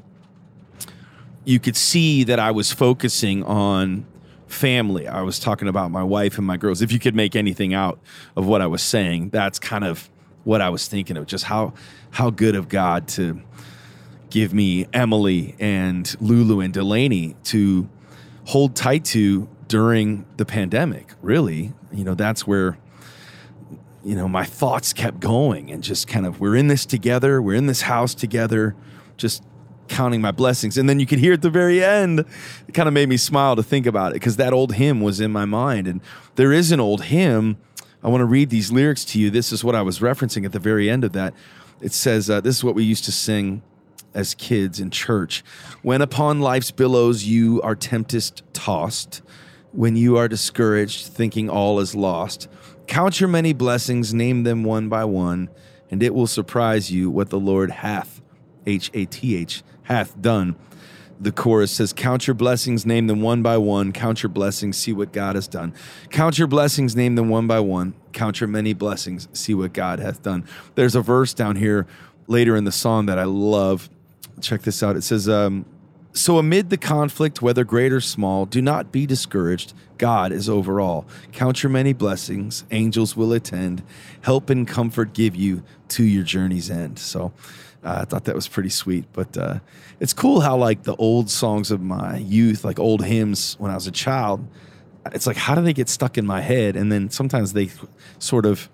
you 1.45 1.59
could 1.59 1.77
see 1.77 2.25
that 2.25 2.39
I 2.39 2.51
was 2.51 2.73
focusing 2.73 3.43
on 3.45 4.07
family. 4.47 5.09
I 5.09 5.23
was 5.23 5.39
talking 5.39 5.69
about 5.69 5.91
my 5.91 6.03
wife 6.03 6.37
and 6.37 6.47
my 6.47 6.57
girls. 6.57 6.83
If 6.83 6.93
you 6.93 6.99
could 6.99 7.15
make 7.15 7.35
anything 7.35 7.73
out 7.73 7.99
of 8.37 8.47
what 8.47 8.61
I 8.61 8.67
was 8.67 8.83
saying, 8.83 9.31
that's 9.31 9.59
kind 9.59 9.85
of 9.85 10.11
what 10.45 10.61
I 10.61 10.69
was 10.69 10.87
thinking 10.87 11.17
of. 11.17 11.27
Just 11.27 11.45
how 11.45 11.73
how 12.11 12.31
good 12.31 12.55
of 12.55 12.69
God 12.69 13.09
to 13.09 13.41
give 14.31 14.53
me 14.53 14.87
Emily 14.93 15.55
and 15.59 16.15
Lulu 16.21 16.61
and 16.61 16.75
Delaney 16.75 17.37
to 17.45 17.89
hold 18.47 18.77
tight 18.77 19.05
to 19.07 19.49
during 19.69 20.27
the 20.37 20.45
pandemic. 20.45 21.13
Really, 21.23 21.73
you 21.93 22.05
know, 22.05 22.15
that's 22.15 22.47
where 22.47 22.79
you 24.05 24.15
know 24.15 24.29
my 24.29 24.45
thoughts 24.45 24.93
kept 24.93 25.21
going 25.21 25.71
and 25.71 25.83
just 25.83 26.07
kind 26.07 26.27
of 26.27 26.41
we're 26.41 26.57
in 26.57 26.69
this 26.69 26.87
together. 26.87 27.41
We're 27.41 27.55
in 27.55 27.67
this 27.67 27.83
house 27.83 28.15
together. 28.15 28.77
Just 29.17 29.43
counting 29.89 30.21
my 30.21 30.31
blessings. 30.31 30.79
And 30.79 30.89
then 30.89 31.01
you 31.01 31.07
could 31.07 31.19
hear 31.19 31.33
at 31.33 31.43
the 31.43 31.51
very 31.51 31.83
end, 31.83 32.21
it 32.69 32.73
kind 32.73 32.89
of 32.89 32.95
made 32.95 33.09
me 33.09 33.17
smile 33.17 33.57
to 33.57 33.63
think 33.63 33.87
about 33.87 34.13
it 34.13 34.15
because 34.15 34.37
that 34.37 34.53
old 34.53 34.75
hymn 34.75 35.01
was 35.01 35.21
in 35.21 35.31
my 35.31 35.45
mind. 35.45 35.87
And 35.87 36.01
there 36.37 36.53
is 36.53 36.73
an 36.73 36.81
old 36.81 37.05
hymn. 37.05 37.59
I 38.03 38.09
want 38.09 38.21
to 38.21 38.27
read 38.27 38.51
these 38.51 38.71
lyrics 38.71 39.05
to 39.07 39.19
you. 39.19 39.31
This 39.31 39.53
is 39.53 39.65
what 39.65 39.75
I 39.75 39.83
was 39.83 40.01
referencing 40.01 40.45
at 40.45 40.53
the 40.53 40.59
very 40.59 40.91
end 40.91 41.05
of 41.05 41.13
that. 41.13 41.35
It 41.81 41.93
says, 41.93 42.31
uh, 42.31 42.41
This 42.41 42.57
is 42.57 42.65
what 42.65 42.75
we 42.75 42.85
used 42.85 43.05
to 43.05 43.13
sing 43.13 43.63
as 44.15 44.35
kids 44.35 44.79
in 44.81 44.91
church. 44.91 45.45
When 45.83 46.01
upon 46.01 46.41
life's 46.41 46.71
billows 46.71 47.25
you 47.25 47.61
are 47.63 47.75
tempest 47.75 48.43
tossed, 48.53 49.23
when 49.73 49.97
you 49.97 50.17
are 50.17 50.29
discouraged, 50.29 51.07
thinking 51.09 51.51
all 51.51 51.81
is 51.81 51.95
lost, 51.95 52.49
count 52.87 53.21
your 53.21 53.29
many 53.29 53.53
blessings, 53.53 54.15
name 54.15 54.45
them 54.45 54.65
one 54.65 54.89
by 54.89 55.05
one, 55.05 55.51
and 55.91 56.03
it 56.03 56.15
will 56.15 56.27
surprise 56.27 56.91
you 56.91 57.11
what 57.11 57.31
the 57.31 57.39
Lord 57.39 57.71
hath 57.71 58.21
H 58.67 58.91
A 58.95 59.05
T 59.07 59.37
H, 59.37 59.63
hath 59.85 60.21
done. 60.21 60.57
The 61.21 61.33
chorus 61.33 61.71
says, 61.71 61.93
Count 61.93 62.27
your 62.27 62.35
blessings, 62.35 62.85
name 62.85 63.07
them 63.07 63.23
one 63.23 63.43
by 63.43 63.57
one. 63.57 63.93
Count 63.93 64.23
your 64.23 64.31
blessings, 64.31 64.77
see 64.77 64.93
what 64.93 65.13
God 65.13 65.37
has 65.37 65.47
done. 65.47 65.73
Count 66.11 66.39
your 66.39 66.49
blessings, 66.49 66.97
name 66.97 67.15
them 67.15 67.29
one 67.29 67.47
by 67.47 67.61
one. 67.61 67.95
Count 68.13 68.41
your 68.41 68.49
many 68.49 68.73
blessings, 68.73 69.29
see 69.33 69.55
what 69.55 69.73
God 69.73 70.01
hath 70.01 70.23
done. 70.23 70.45
There's 70.75 70.95
a 70.95 71.01
verse 71.01 71.33
down 71.33 71.57
here 71.57 71.87
later 72.27 72.57
in 72.57 72.65
the 72.65 72.73
song 72.73 73.07
that 73.07 73.19
I 73.19 73.25
love. 73.25 73.89
Check 74.41 74.63
this 74.63 74.83
out. 74.83 74.97
It 74.97 75.03
says, 75.03 75.29
um, 75.29 75.65
so, 76.17 76.39
amid 76.39 76.71
the 76.71 76.77
conflict, 76.77 77.43
whether 77.43 77.65
great 77.65 77.93
or 77.93 78.01
small, 78.01 78.47
do 78.47 78.63
not 78.63 78.93
be 78.93 79.05
discouraged. 79.05 79.75
God 79.99 80.31
is 80.31 80.49
over 80.49 80.81
all. 80.81 81.07
Count 81.33 81.65
your 81.65 81.71
many 81.71 81.93
blessings, 81.93 82.65
angels 82.71 83.17
will 83.17 83.33
attend, 83.33 83.83
help 84.21 84.49
and 84.49 84.67
comfort 84.67 85.13
give 85.13 85.35
you 85.35 85.65
to 85.89 86.05
your 86.05 86.23
journey's 86.23 86.71
end. 86.71 87.01
So, 87.01 87.33
uh, 87.83 87.99
I 88.03 88.05
thought 88.05 88.27
that 88.27 88.35
was 88.37 88.47
pretty 88.47 88.69
sweet. 88.69 89.07
But 89.13 89.37
uh, 89.37 89.59
it's 89.99 90.13
cool 90.13 90.41
how, 90.41 90.57
like, 90.57 90.85
the 90.85 90.95
old 90.97 91.31
songs 91.31 91.73
of 91.73 91.81
my 91.81 92.19
youth, 92.19 92.65
like 92.65 92.79
old 92.79 93.05
hymns 93.05 93.57
when 93.59 93.73
I 93.73 93.75
was 93.75 93.89
a 93.89 93.93
child, 93.93 94.47
it's 95.13 95.27
like, 95.27 95.37
how 95.37 95.57
do 95.57 95.63
they 95.63 95.73
get 95.73 95.89
stuck 95.89 96.17
in 96.17 96.25
my 96.25 96.41
head? 96.41 96.77
And 96.77 96.93
then 96.93 97.11
sometimes 97.11 97.55
they 97.55 97.71
sort 98.21 98.47
of 98.47 98.71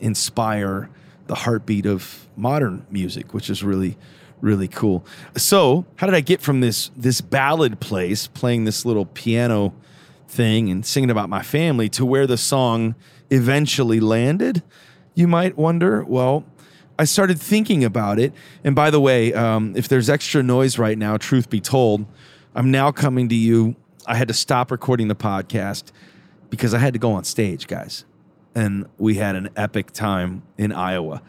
inspire 0.00 0.88
the 1.26 1.34
heartbeat 1.34 1.84
of 1.84 2.26
modern 2.34 2.86
music, 2.90 3.34
which 3.34 3.50
is 3.50 3.62
really 3.62 3.98
really 4.42 4.68
cool. 4.68 5.06
So, 5.36 5.86
how 5.96 6.06
did 6.06 6.14
I 6.14 6.20
get 6.20 6.42
from 6.42 6.60
this 6.60 6.90
this 6.94 7.22
ballad 7.22 7.80
place 7.80 8.26
playing 8.26 8.64
this 8.64 8.84
little 8.84 9.06
piano 9.06 9.72
thing 10.28 10.68
and 10.70 10.84
singing 10.84 11.10
about 11.10 11.30
my 11.30 11.42
family 11.42 11.88
to 11.90 12.04
where 12.04 12.26
the 12.26 12.36
song 12.36 12.94
eventually 13.30 14.00
landed? 14.00 14.62
You 15.14 15.28
might 15.28 15.56
wonder. 15.56 16.04
Well, 16.04 16.44
I 16.98 17.04
started 17.04 17.40
thinking 17.40 17.84
about 17.84 18.18
it. 18.18 18.34
And 18.64 18.74
by 18.74 18.90
the 18.90 19.00
way, 19.00 19.32
um, 19.32 19.74
if 19.76 19.88
there's 19.88 20.10
extra 20.10 20.42
noise 20.42 20.78
right 20.78 20.98
now, 20.98 21.16
truth 21.16 21.48
be 21.48 21.60
told, 21.60 22.04
I'm 22.54 22.70
now 22.70 22.92
coming 22.92 23.28
to 23.30 23.34
you. 23.34 23.76
I 24.06 24.16
had 24.16 24.28
to 24.28 24.34
stop 24.34 24.70
recording 24.70 25.08
the 25.08 25.14
podcast 25.14 25.92
because 26.50 26.74
I 26.74 26.78
had 26.78 26.92
to 26.92 26.98
go 26.98 27.12
on 27.12 27.24
stage, 27.24 27.66
guys. 27.66 28.04
And 28.54 28.86
we 28.98 29.14
had 29.14 29.36
an 29.36 29.48
epic 29.56 29.92
time 29.92 30.42
in 30.58 30.72
Iowa 30.72 31.22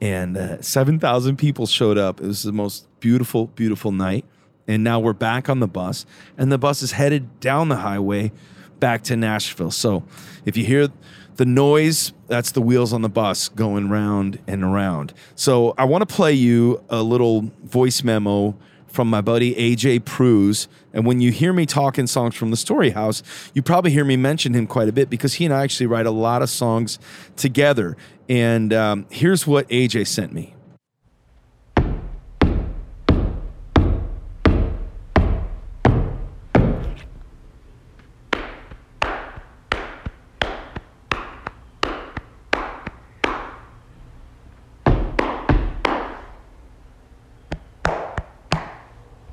and 0.00 0.36
uh, 0.36 0.62
7,000 0.62 1.36
people 1.36 1.66
showed 1.66 1.98
up. 1.98 2.20
It 2.20 2.26
was 2.26 2.42
the 2.42 2.52
most 2.52 2.86
beautiful, 3.00 3.48
beautiful 3.48 3.92
night. 3.92 4.24
And 4.66 4.84
now 4.84 5.00
we're 5.00 5.12
back 5.12 5.48
on 5.48 5.58
the 5.58 5.66
bus, 5.66 6.06
and 6.38 6.52
the 6.52 6.58
bus 6.58 6.82
is 6.82 6.92
headed 6.92 7.40
down 7.40 7.68
the 7.68 7.76
highway 7.76 8.30
back 8.78 9.02
to 9.04 9.16
Nashville. 9.16 9.72
So 9.72 10.04
if 10.44 10.56
you 10.56 10.64
hear 10.64 10.88
the 11.36 11.44
noise, 11.44 12.12
that's 12.28 12.52
the 12.52 12.62
wheels 12.62 12.92
on 12.92 13.02
the 13.02 13.08
bus 13.08 13.48
going 13.48 13.88
round 13.88 14.38
and 14.46 14.62
around. 14.62 15.12
So 15.34 15.74
I 15.76 15.84
want 15.84 16.08
to 16.08 16.14
play 16.14 16.32
you 16.32 16.84
a 16.88 17.02
little 17.02 17.50
voice 17.64 18.04
memo 18.04 18.56
from 18.86 19.08
my 19.08 19.20
buddy 19.20 19.54
AJ 19.54 20.00
Pruis. 20.00 20.66
And 20.92 21.06
when 21.06 21.20
you 21.20 21.30
hear 21.30 21.52
me 21.52 21.64
talking 21.64 22.06
songs 22.06 22.34
from 22.34 22.50
the 22.50 22.56
Story 22.56 22.90
House, 22.90 23.22
you 23.54 23.62
probably 23.62 23.92
hear 23.92 24.04
me 24.04 24.16
mention 24.16 24.52
him 24.52 24.66
quite 24.66 24.88
a 24.88 24.92
bit 24.92 25.08
because 25.08 25.34
he 25.34 25.44
and 25.44 25.54
I 25.54 25.62
actually 25.62 25.86
write 25.86 26.06
a 26.06 26.10
lot 26.10 26.42
of 26.42 26.50
songs 26.50 26.98
together. 27.36 27.96
And 28.30 28.72
um, 28.72 29.06
here's 29.10 29.44
what 29.44 29.68
AJ 29.70 30.06
sent 30.06 30.32
me. 30.32 30.54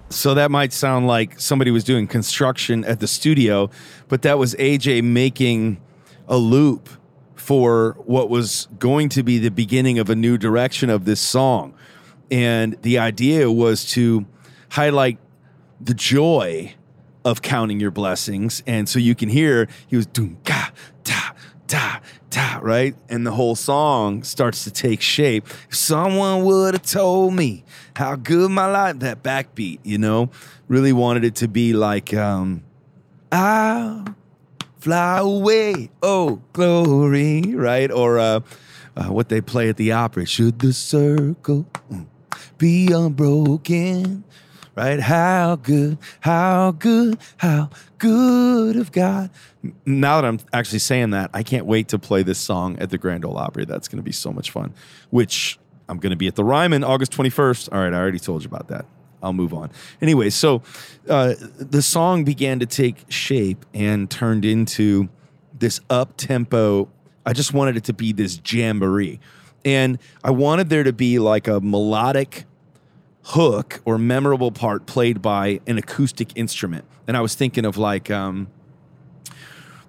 So 0.09 0.33
that 0.33 0.49
might 0.49 0.73
sound 0.73 1.05
like 1.05 1.39
somebody 1.39 1.69
was 1.69 1.83
doing 1.83 2.07
construction 2.07 2.83
at 2.83 2.99
the 2.99 3.07
studio, 3.07 3.69
but 4.07 4.23
that 4.23 4.39
was 4.39 4.55
AJ 4.55 5.03
making 5.03 5.79
a 6.27 6.37
loop 6.37 6.89
for 7.47 7.95
what 7.99 8.29
was 8.29 8.67
going 8.77 9.07
to 9.07 9.23
be 9.23 9.37
the 9.37 9.49
beginning 9.49 9.99
of 9.99 10.09
a 10.09 10.15
new 10.15 10.37
direction 10.37 10.89
of 10.89 11.05
this 11.05 11.21
song. 11.21 11.73
And 12.29 12.75
the 12.81 12.99
idea 12.99 13.49
was 13.49 13.89
to 13.91 14.25
highlight 14.71 15.17
the 15.79 15.93
joy 15.93 16.73
of 17.23 17.41
counting 17.41 17.79
your 17.79 17.89
blessings. 17.89 18.63
And 18.67 18.89
so 18.89 18.99
you 18.99 19.15
can 19.15 19.29
hear 19.29 19.69
he 19.87 19.95
was 19.95 20.07
ga 20.07 20.71
ta 21.05 21.33
ta 21.67 22.01
ta, 22.29 22.59
right? 22.61 22.95
And 23.07 23.25
the 23.25 23.31
whole 23.31 23.55
song 23.55 24.23
starts 24.23 24.65
to 24.65 24.71
take 24.71 24.99
shape. 24.99 25.47
Someone 25.69 26.43
would 26.43 26.73
have 26.73 26.83
told 26.83 27.33
me 27.33 27.63
how 27.95 28.17
good 28.17 28.51
my 28.51 28.65
life, 28.65 28.99
that 28.99 29.23
backbeat, 29.23 29.79
you 29.83 29.97
know, 29.97 30.31
really 30.67 30.91
wanted 30.91 31.23
it 31.23 31.35
to 31.35 31.47
be 31.47 31.71
like, 31.71 32.13
um, 32.13 32.65
I'll 33.31 34.17
fly 34.79 35.19
away, 35.19 35.89
oh 36.01 36.41
glory, 36.53 37.41
right? 37.55 37.91
Or 37.91 38.19
uh, 38.19 38.39
uh, 38.95 39.05
what 39.05 39.29
they 39.29 39.41
play 39.41 39.69
at 39.69 39.77
the 39.77 39.91
Opry, 39.91 40.25
should 40.25 40.59
the 40.59 40.73
circle 40.73 41.67
be 42.57 42.91
unbroken, 42.91 44.23
right? 44.75 44.99
How 44.99 45.55
good, 45.55 45.97
how 46.21 46.71
good, 46.71 47.17
how 47.37 47.69
good 47.97 48.75
of 48.75 48.91
God. 48.91 49.29
Now 49.85 50.21
that 50.21 50.27
I'm 50.27 50.39
actually 50.53 50.79
saying 50.79 51.11
that, 51.11 51.29
I 51.33 51.43
can't 51.43 51.65
wait 51.65 51.89
to 51.89 51.99
play 51.99 52.23
this 52.23 52.39
song 52.39 52.77
at 52.79 52.89
the 52.89 52.97
Grand 52.97 53.25
Ole 53.25 53.37
Opry. 53.37 53.65
That's 53.65 53.87
going 53.87 53.97
to 53.97 54.03
be 54.03 54.11
so 54.11 54.31
much 54.31 54.51
fun, 54.51 54.73
which 55.09 55.59
I'm 55.89 55.97
going 55.97 56.11
to 56.11 56.17
be 56.17 56.27
at 56.27 56.35
the 56.35 56.43
Ryman 56.43 56.83
August 56.83 57.11
21st. 57.11 57.69
All 57.71 57.79
right, 57.79 57.93
I 57.93 57.97
already 57.97 58.19
told 58.19 58.43
you 58.43 58.47
about 58.47 58.67
that. 58.69 58.85
I'll 59.21 59.33
move 59.33 59.53
on. 59.53 59.71
Anyway, 60.01 60.29
so 60.29 60.61
uh, 61.09 61.33
the 61.57 61.81
song 61.81 62.23
began 62.23 62.59
to 62.59 62.65
take 62.65 63.05
shape 63.09 63.65
and 63.73 64.09
turned 64.09 64.45
into 64.45 65.09
this 65.57 65.79
up 65.89 66.15
tempo. 66.17 66.89
I 67.25 67.33
just 67.33 67.53
wanted 67.53 67.77
it 67.77 67.83
to 67.85 67.93
be 67.93 68.13
this 68.13 68.39
jamboree. 68.45 69.19
And 69.65 69.99
I 70.23 70.31
wanted 70.31 70.69
there 70.69 70.83
to 70.83 70.93
be 70.93 71.19
like 71.19 71.47
a 71.47 71.59
melodic 71.59 72.45
hook 73.23 73.81
or 73.83 73.97
memorable 73.97 74.51
part 74.51 74.85
played 74.85 75.21
by 75.21 75.59
an 75.67 75.77
acoustic 75.77 76.31
instrument. 76.37 76.85
And 77.07 77.17
I 77.17 77.21
was 77.21 77.35
thinking 77.35 77.65
of 77.65 77.77
like, 77.77 78.09
um, 78.09 78.47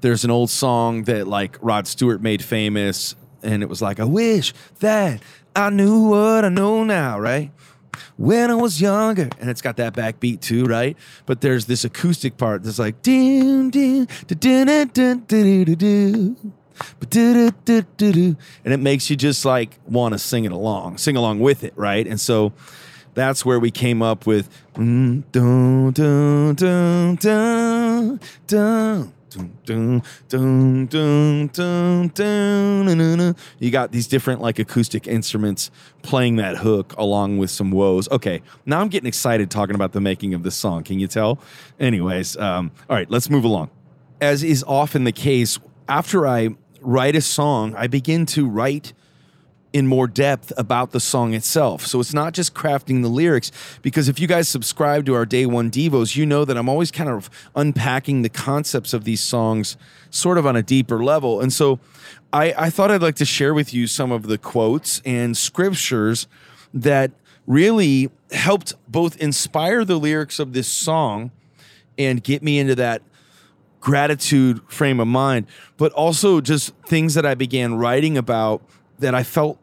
there's 0.01 0.25
an 0.25 0.31
old 0.31 0.51
song 0.51 1.05
that 1.05 1.29
like 1.29 1.57
Rod 1.61 1.87
Stewart 1.87 2.21
made 2.21 2.43
famous, 2.43 3.15
and 3.43 3.63
it 3.63 3.69
was 3.69 3.83
like, 3.83 4.01
I 4.01 4.05
wish 4.05 4.53
that 4.81 5.21
I 5.55 5.71
knew 5.71 6.09
what 6.09 6.45
I 6.45 6.49
know 6.49 6.85
now, 6.85 7.19
right? 7.19 7.51
When 8.19 8.51
I 8.51 8.55
was 8.55 8.81
younger, 8.81 9.31
and 9.41 9.49
it's 9.49 9.63
got 9.63 9.77
that 9.77 9.95
backbeat 9.95 10.41
too, 10.41 10.65
right? 10.65 10.97
But 11.25 11.41
there's 11.41 11.67
this 11.67 11.85
acoustic 11.85 12.37
part 12.37 12.65
that's 12.65 12.79
like, 12.79 13.01
ding, 13.01 13.71
ding, 13.71 14.09
and 18.65 18.75
it 18.75 18.81
makes 18.81 19.09
you 19.11 19.17
just 19.17 19.45
like 19.45 19.79
want 19.87 20.15
to 20.15 20.19
sing 20.19 20.45
it 20.45 20.53
along, 20.53 20.99
sing 20.99 21.17
along 21.17 21.41
with 21.41 21.63
it, 21.65 21.73
right? 21.77 22.07
And 22.07 22.21
so 22.21 22.53
that's 23.15 23.45
where 23.45 23.59
we 23.61 23.71
came 23.71 24.03
up 24.03 24.27
with 24.27 24.49
mm, 24.75 25.23
dun, 25.33 25.93
dun, 25.93 26.55
dun, 26.55 27.15
dun, 27.17 27.68
you 33.59 33.71
got 33.71 33.93
these 33.93 34.07
different 34.07 34.41
like 34.41 34.59
acoustic 34.59 35.07
instruments 35.07 35.71
playing 36.03 36.37
that 36.37 36.57
hook 36.57 36.95
along 36.97 37.39
with 37.39 37.51
some 37.51 37.71
woes. 37.71 38.09
Okay, 38.11 38.43
now 38.65 38.81
I'm 38.81 38.89
getting 38.89 39.07
excited 39.07 39.51
talking 39.51 39.75
about 39.75 39.93
the 39.93 40.01
making 40.01 40.35
of 40.35 40.43
this 40.43 40.57
song. 40.57 40.83
Can 40.83 40.99
you 40.99 41.07
tell? 41.07 41.39
Anyways, 41.79 42.37
um, 42.37 42.71
all 42.89 42.97
right, 42.97 43.11
let's 43.11 43.29
move 43.29 43.45
along. 43.45 43.71
As 44.21 44.43
is 44.43 44.65
often 44.67 45.05
the 45.05 45.13
case, 45.13 45.59
after 45.89 46.27
I 46.27 46.57
write 46.81 47.15
a 47.15 47.21
song, 47.21 47.75
I 47.77 47.87
begin 47.87 48.27
to 48.27 48.49
write– 48.49 48.93
in 49.73 49.87
more 49.87 50.07
depth 50.07 50.53
about 50.57 50.93
the 50.93 51.01
song 51.01 51.35
itself. 51.35 51.87
So 51.87 52.01
it's 52.01 52.15
not 52.15 52.33
just 52.33 52.55
crafting 52.55 53.03
the 53.03 53.09
lyrics, 53.09 53.53
because 53.83 54.09
if 54.09 54.19
you 54.19 54.27
guys 54.27 54.49
subscribe 54.49 55.05
to 55.07 55.15
our 55.15 55.27
day 55.27 55.45
one 55.45 55.71
Devos, 55.71 56.17
you 56.17 56.25
know 56.25 56.45
that 56.45 56.57
I'm 56.57 56.69
always 56.69 56.91
kind 56.91 57.11
of 57.11 57.29
unpacking 57.55 58.23
the 58.23 58.29
concepts 58.29 58.95
of 58.95 59.05
these 59.05 59.21
songs 59.21 59.77
sort 60.11 60.39
of 60.39 60.47
on 60.47 60.57
a 60.57 60.63
deeper 60.63 61.03
level. 61.05 61.41
And 61.41 61.53
so 61.53 61.81
I, 62.33 62.55
I 62.57 62.71
thought 62.71 62.91
I'd 62.91 63.03
like 63.03 63.17
to 63.17 63.25
share 63.25 63.53
with 63.53 63.75
you 63.75 63.87
some 63.87 64.11
of 64.11 64.27
the 64.27 64.39
quotes 64.39 65.03
and 65.05 65.37
scriptures 65.37 66.27
that 66.73 67.11
really 67.47 68.11
helped 68.33 68.75
both 68.89 69.17
inspire 69.19 69.85
the 69.85 69.99
lyrics 69.99 70.39
of 70.39 70.53
this 70.53 70.69
song 70.69 71.31
and 71.97 72.23
get 72.23 72.43
me 72.43 72.59
into 72.59 72.75
that 72.75 73.03
gratitude 73.81 74.61
frame 74.69 75.01
of 75.01 75.07
mind, 75.07 75.47
but 75.77 75.93
also 75.93 76.41
just 76.41 76.75
things 76.87 77.15
that 77.15 77.25
I 77.25 77.35
began 77.35 77.75
writing 77.75 78.19
about 78.19 78.63
that 78.99 79.15
I 79.15 79.23
felt 79.23 79.59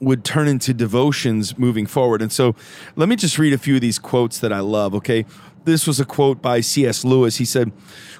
would 0.00 0.24
turn 0.24 0.48
into 0.48 0.74
devotions 0.74 1.56
moving 1.56 1.86
forward. 1.86 2.20
And 2.20 2.32
so 2.32 2.56
let 2.96 3.08
me 3.08 3.16
just 3.16 3.38
read 3.38 3.52
a 3.52 3.58
few 3.58 3.76
of 3.76 3.80
these 3.80 3.98
quotes 3.98 4.38
that 4.40 4.52
I 4.52 4.60
love, 4.60 4.94
okay? 4.96 5.24
This 5.64 5.86
was 5.86 6.00
a 6.00 6.04
quote 6.04 6.42
by 6.42 6.60
C.S. 6.60 7.04
Lewis. 7.04 7.36
He 7.36 7.44
said, 7.44 7.70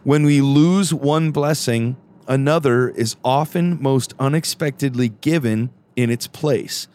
When 0.04 0.24
we 0.24 0.40
lose 0.40 0.94
one 0.94 1.32
blessing, 1.32 1.96
another 2.28 2.90
is 2.90 3.16
often 3.24 3.82
most 3.82 4.14
unexpectedly 4.18 5.08
given 5.08 5.70
in 5.96 6.08
its 6.08 6.28
place. 6.28 6.86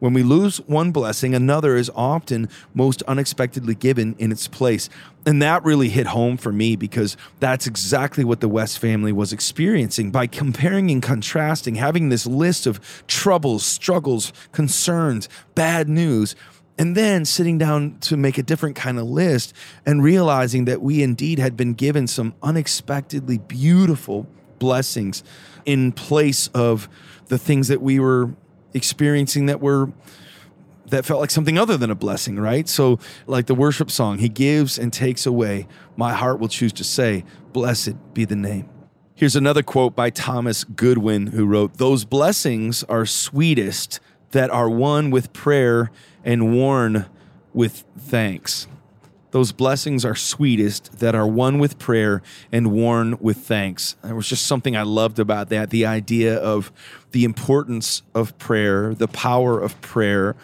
When 0.00 0.14
we 0.14 0.22
lose 0.22 0.58
one 0.62 0.92
blessing, 0.92 1.34
another 1.34 1.76
is 1.76 1.90
often 1.94 2.48
most 2.74 3.02
unexpectedly 3.02 3.74
given 3.74 4.16
in 4.18 4.32
its 4.32 4.48
place. 4.48 4.88
And 5.26 5.42
that 5.42 5.62
really 5.62 5.90
hit 5.90 6.06
home 6.06 6.38
for 6.38 6.52
me 6.52 6.74
because 6.74 7.18
that's 7.38 7.66
exactly 7.66 8.24
what 8.24 8.40
the 8.40 8.48
West 8.48 8.78
family 8.78 9.12
was 9.12 9.32
experiencing 9.32 10.10
by 10.10 10.26
comparing 10.26 10.90
and 10.90 11.02
contrasting, 11.02 11.74
having 11.74 12.08
this 12.08 12.26
list 12.26 12.66
of 12.66 12.80
troubles, 13.06 13.62
struggles, 13.62 14.32
concerns, 14.52 15.28
bad 15.54 15.86
news, 15.86 16.34
and 16.78 16.96
then 16.96 17.26
sitting 17.26 17.58
down 17.58 17.98
to 18.00 18.16
make 18.16 18.38
a 18.38 18.42
different 18.42 18.76
kind 18.76 18.98
of 18.98 19.04
list 19.04 19.52
and 19.84 20.02
realizing 20.02 20.64
that 20.64 20.80
we 20.80 21.02
indeed 21.02 21.38
had 21.38 21.54
been 21.54 21.74
given 21.74 22.06
some 22.06 22.34
unexpectedly 22.42 23.36
beautiful 23.36 24.26
blessings 24.58 25.22
in 25.66 25.92
place 25.92 26.46
of 26.48 26.88
the 27.26 27.36
things 27.36 27.68
that 27.68 27.82
we 27.82 28.00
were 28.00 28.30
experiencing 28.74 29.46
that 29.46 29.60
were 29.60 29.92
that 30.90 31.04
felt 31.04 31.20
like 31.20 31.30
something 31.30 31.56
other 31.58 31.76
than 31.76 31.90
a 31.90 31.94
blessing, 31.94 32.38
right? 32.38 32.68
So, 32.68 32.98
like 33.26 33.46
the 33.46 33.54
worship 33.54 33.90
song, 33.90 34.18
He 34.18 34.28
gives 34.28 34.78
and 34.78 34.92
takes 34.92 35.24
away. 35.26 35.66
My 35.96 36.12
heart 36.12 36.40
will 36.40 36.48
choose 36.48 36.72
to 36.74 36.84
say, 36.84 37.24
Blessed 37.52 38.14
be 38.14 38.24
the 38.24 38.36
name. 38.36 38.68
Here's 39.14 39.36
another 39.36 39.62
quote 39.62 39.94
by 39.94 40.10
Thomas 40.10 40.64
Goodwin, 40.64 41.28
who 41.28 41.46
wrote, 41.46 41.74
Those 41.74 42.04
blessings 42.04 42.84
are 42.84 43.06
sweetest 43.06 44.00
that 44.30 44.50
are 44.50 44.70
won 44.70 45.10
with 45.10 45.32
prayer 45.32 45.90
and 46.24 46.54
worn 46.54 47.06
with 47.52 47.84
thanks. 47.98 48.66
Those 49.30 49.52
blessings 49.52 50.04
are 50.04 50.14
sweetest 50.14 50.98
that 50.98 51.14
are 51.14 51.26
won 51.26 51.58
with 51.58 51.78
prayer 51.78 52.22
and 52.50 52.72
worn 52.72 53.16
with 53.20 53.38
thanks. 53.38 53.96
There 54.02 54.14
was 54.14 54.28
just 54.28 54.46
something 54.46 54.76
I 54.76 54.82
loved 54.82 55.18
about 55.18 55.48
that 55.50 55.70
the 55.70 55.86
idea 55.86 56.36
of 56.36 56.72
the 57.12 57.24
importance 57.24 58.02
of 58.14 58.36
prayer, 58.38 58.94
the 58.94 59.08
power 59.08 59.60
of 59.60 59.80
prayer, 59.80 60.36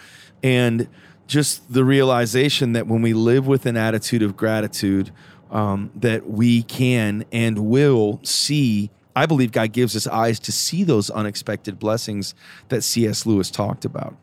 and 0.43 0.89
just 1.27 1.73
the 1.73 1.85
realization 1.85 2.73
that 2.75 2.87
when 2.87 3.03
we 3.03 3.13
live 3.13 3.47
with 3.47 3.67
an 3.67 3.77
attitude 3.77 4.23
of 4.23 4.37
gratitude, 4.37 5.11
um, 5.51 5.91
that 5.97 6.29
we 6.29 6.63
can 6.63 7.25
and 7.33 7.59
will 7.59 8.21
see. 8.23 8.91
I 9.15 9.27
believe 9.27 9.51
God 9.51 9.73
gives 9.73 9.97
us 9.97 10.07
eyes 10.07 10.39
to 10.41 10.53
see 10.53 10.85
those 10.85 11.09
unexpected 11.11 11.79
blessings 11.79 12.35
that 12.69 12.83
C.S. 12.83 13.27
Lewis 13.27 13.51
talked 13.51 13.85
about. 13.85 14.15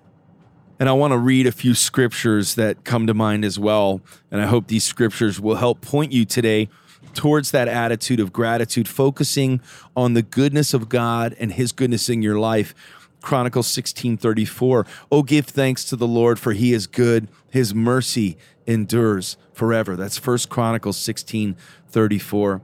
And 0.83 0.89
I 0.89 0.93
want 0.93 1.13
to 1.13 1.17
read 1.17 1.47
a 1.47 1.53
few 1.53 1.75
scriptures 1.75 2.55
that 2.55 2.83
come 2.83 3.07
to 3.07 3.13
mind 3.13 3.45
as 3.45 3.57
well. 3.57 4.01
And 4.29 4.41
I 4.41 4.47
hope 4.47 4.67
these 4.67 4.83
scriptures 4.83 5.39
will 5.39 5.55
help 5.55 5.79
point 5.79 6.11
you 6.11 6.25
today 6.25 6.67
towards 7.13 7.51
that 7.51 7.69
attitude 7.69 8.19
of 8.19 8.33
gratitude, 8.33 8.89
focusing 8.89 9.61
on 9.95 10.13
the 10.13 10.21
goodness 10.21 10.73
of 10.73 10.89
God 10.89 11.37
and 11.39 11.53
his 11.53 11.71
goodness 11.71 12.09
in 12.09 12.21
your 12.21 12.37
life. 12.37 12.75
Chronicles 13.21 13.67
16:34. 13.67 14.85
Oh 15.09 15.23
give 15.23 15.45
thanks 15.45 15.85
to 15.85 15.95
the 15.95 16.05
Lord 16.05 16.37
for 16.37 16.51
he 16.51 16.73
is 16.73 16.85
good. 16.85 17.29
His 17.49 17.73
mercy 17.73 18.37
endures 18.67 19.37
forever. 19.53 19.95
That's 19.95 20.17
First 20.17 20.49
Chronicles 20.49 20.97
16:34. 20.97 22.59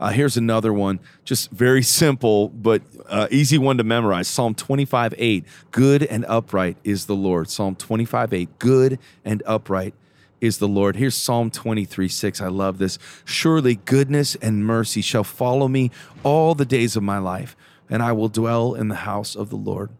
Uh, 0.00 0.08
here's 0.08 0.38
another 0.38 0.72
one, 0.72 0.98
just 1.24 1.50
very 1.50 1.82
simple, 1.82 2.48
but 2.48 2.80
uh, 3.06 3.28
easy 3.30 3.58
one 3.58 3.76
to 3.76 3.84
memorize. 3.84 4.26
Psalm 4.26 4.54
25 4.54 5.14
8. 5.16 5.44
Good 5.70 6.02
and 6.04 6.24
upright 6.24 6.78
is 6.82 7.04
the 7.04 7.14
Lord. 7.14 7.50
Psalm 7.50 7.76
25 7.76 8.32
8. 8.32 8.58
Good 8.58 8.98
and 9.26 9.42
upright 9.44 9.92
is 10.40 10.56
the 10.56 10.66
Lord. 10.66 10.96
Here's 10.96 11.14
Psalm 11.14 11.50
23 11.50 12.08
6. 12.08 12.40
I 12.40 12.48
love 12.48 12.78
this. 12.78 12.98
Surely 13.26 13.74
goodness 13.76 14.36
and 14.36 14.64
mercy 14.64 15.02
shall 15.02 15.22
follow 15.22 15.68
me 15.68 15.90
all 16.22 16.54
the 16.54 16.64
days 16.64 16.96
of 16.96 17.02
my 17.02 17.18
life, 17.18 17.54
and 17.90 18.02
I 18.02 18.12
will 18.12 18.30
dwell 18.30 18.72
in 18.74 18.88
the 18.88 18.94
house 18.94 19.36
of 19.36 19.50
the 19.50 19.56
Lord 19.56 19.90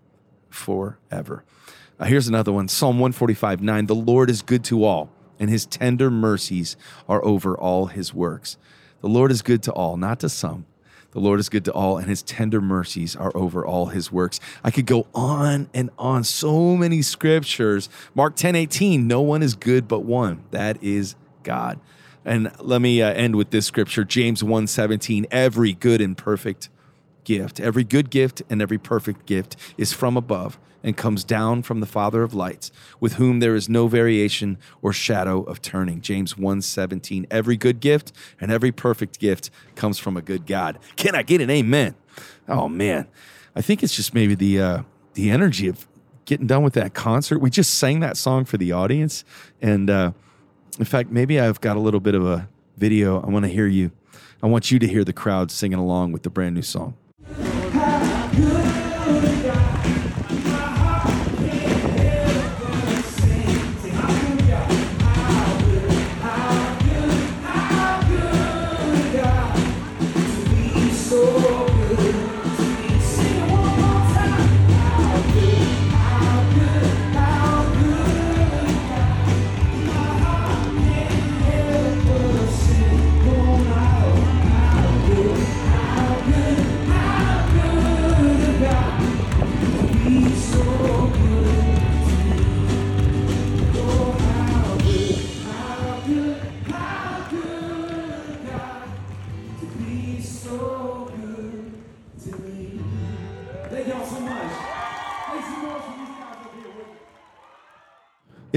forever. 0.49 1.45
Uh, 1.99 2.07
here's 2.07 2.27
another 2.27 2.53
one 2.53 2.69
Psalm 2.69 2.99
145 2.99 3.61
9. 3.61 3.85
The 3.85 3.95
Lord 3.95 4.31
is 4.31 4.41
good 4.41 4.65
to 4.65 4.83
all, 4.83 5.11
and 5.39 5.51
his 5.51 5.67
tender 5.67 6.11
mercies 6.11 6.79
are 7.07 7.23
over 7.23 7.55
all 7.55 7.87
his 7.87 8.15
works. 8.15 8.57
The 9.01 9.09
Lord 9.09 9.31
is 9.31 9.43
good 9.43 9.63
to 9.65 9.73
all, 9.73 9.97
not 9.97 10.21
to 10.21 10.29
some. 10.29 10.67
The 11.13 11.21
Lord 11.21 11.41
is 11.41 11.49
good 11.49 11.65
to 11.65 11.73
all, 11.73 11.99
and 11.99 12.09
his 12.09 12.23
tender 12.23 12.61
mercies 12.61 13.17
are 13.17 13.33
over 13.35 13.67
all 13.67 13.87
his 13.87 14.13
works. 14.13 14.39
I 14.63 14.71
could 14.71 14.87
go 14.87 15.07
on 15.13 15.69
and 15.75 15.91
on. 15.99 16.23
So 16.23 16.77
many 16.77 17.03
scriptures. 17.03 17.89
Mark 18.15 18.37
10 18.37 18.55
18, 18.55 19.09
no 19.09 19.21
one 19.21 19.43
is 19.43 19.55
good 19.55 19.89
but 19.89 20.01
one. 20.01 20.45
That 20.53 20.81
is 20.83 21.17
God. 21.43 21.81
And 22.25 22.53
let 22.61 22.81
me 22.81 23.03
uh, 23.03 23.13
end 23.13 23.35
with 23.35 23.51
this 23.51 23.67
scripture 23.67 24.05
James 24.05 24.45
1 24.45 24.67
17. 24.69 25.27
Every 25.31 25.73
good 25.73 26.01
and 26.01 26.17
perfect 26.17 26.69
gift, 27.25 27.59
every 27.59 27.85
good 27.85 28.11
gift 28.11 28.43
and 28.49 28.63
every 28.63 28.79
perfect 28.79 29.27
gift 29.27 29.57
is 29.77 29.93
from 29.93 30.17
above 30.17 30.59
and 30.83 30.97
comes 30.97 31.25
down 31.25 31.63
from 31.63 31.81
the 31.81 31.87
Father 31.87 32.23
of 32.23 32.35
lights, 32.35 32.71
with 32.99 33.15
whom 33.15 33.41
there 33.41 33.55
is 33.55 33.69
no 33.69 33.87
variation 33.87 34.59
or 34.83 34.93
shadow 34.93 35.43
of 35.43 35.61
turning. 35.63 36.01
James 36.01 36.35
1:17. 36.35 37.27
Every 37.31 37.57
good 37.57 37.81
gift 37.81 38.13
and 38.41 38.51
every 38.51 38.73
perfect 38.73 39.19
gift 39.19 39.51
comes 39.75 39.99
from 39.99 40.17
a 40.17 40.23
good 40.23 40.47
God. 40.47 40.79
Can 40.97 41.15
I 41.15 41.23
get 41.23 41.41
an 41.41 41.51
amen? 41.51 41.95
Oh 42.49 42.69
man. 42.69 43.07
I 43.55 43.63
think 43.63 43.83
it's 43.83 43.95
just 43.95 44.15
maybe 44.15 44.35
the 44.35 44.61
uh 44.61 44.83
the 45.15 45.31
energy 45.31 45.69
of 45.69 45.87
getting 46.25 46.47
done 46.47 46.63
with 46.63 46.75
that 46.75 46.95
concert. 46.95 47.41
We 47.41 47.51
just 47.51 47.75
sang 47.75 48.01
that 48.01 48.17
song 48.17 48.45
for 48.45 48.57
the 48.57 48.73
audience 48.73 49.25
and 49.61 49.91
uh 49.91 50.13
in 50.79 50.85
fact, 50.85 51.11
maybe 51.11 51.39
I've 51.39 51.61
got 51.61 51.77
a 51.77 51.81
little 51.81 52.01
bit 52.01 52.15
of 52.15 52.25
a 52.25 52.49
video. 52.77 53.21
I 53.21 53.27
want 53.27 53.45
to 53.45 53.51
hear 53.51 53.67
you. 53.67 53.91
I 54.43 54.47
want 54.47 54.71
you 54.71 54.79
to 54.79 54.87
hear 54.87 55.05
the 55.05 55.13
crowd 55.13 55.51
singing 55.51 55.79
along 55.79 56.13
with 56.13 56.23
the 56.23 56.31
brand 56.31 56.55
new 56.55 56.63
song. 56.63 56.95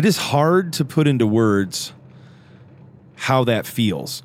It 0.03 0.07
is 0.07 0.17
hard 0.17 0.73
to 0.73 0.83
put 0.83 1.07
into 1.07 1.25
words 1.25 1.93
how 3.15 3.45
that 3.45 3.65
feels 3.65 4.21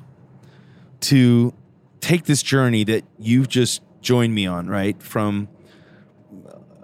to 0.99 1.53
take 2.01 2.25
this 2.25 2.43
journey 2.43 2.83
that 2.83 3.05
you've 3.17 3.47
just 3.47 3.81
joined 4.01 4.35
me 4.35 4.45
on, 4.45 4.67
right? 4.67 5.01
From 5.01 5.47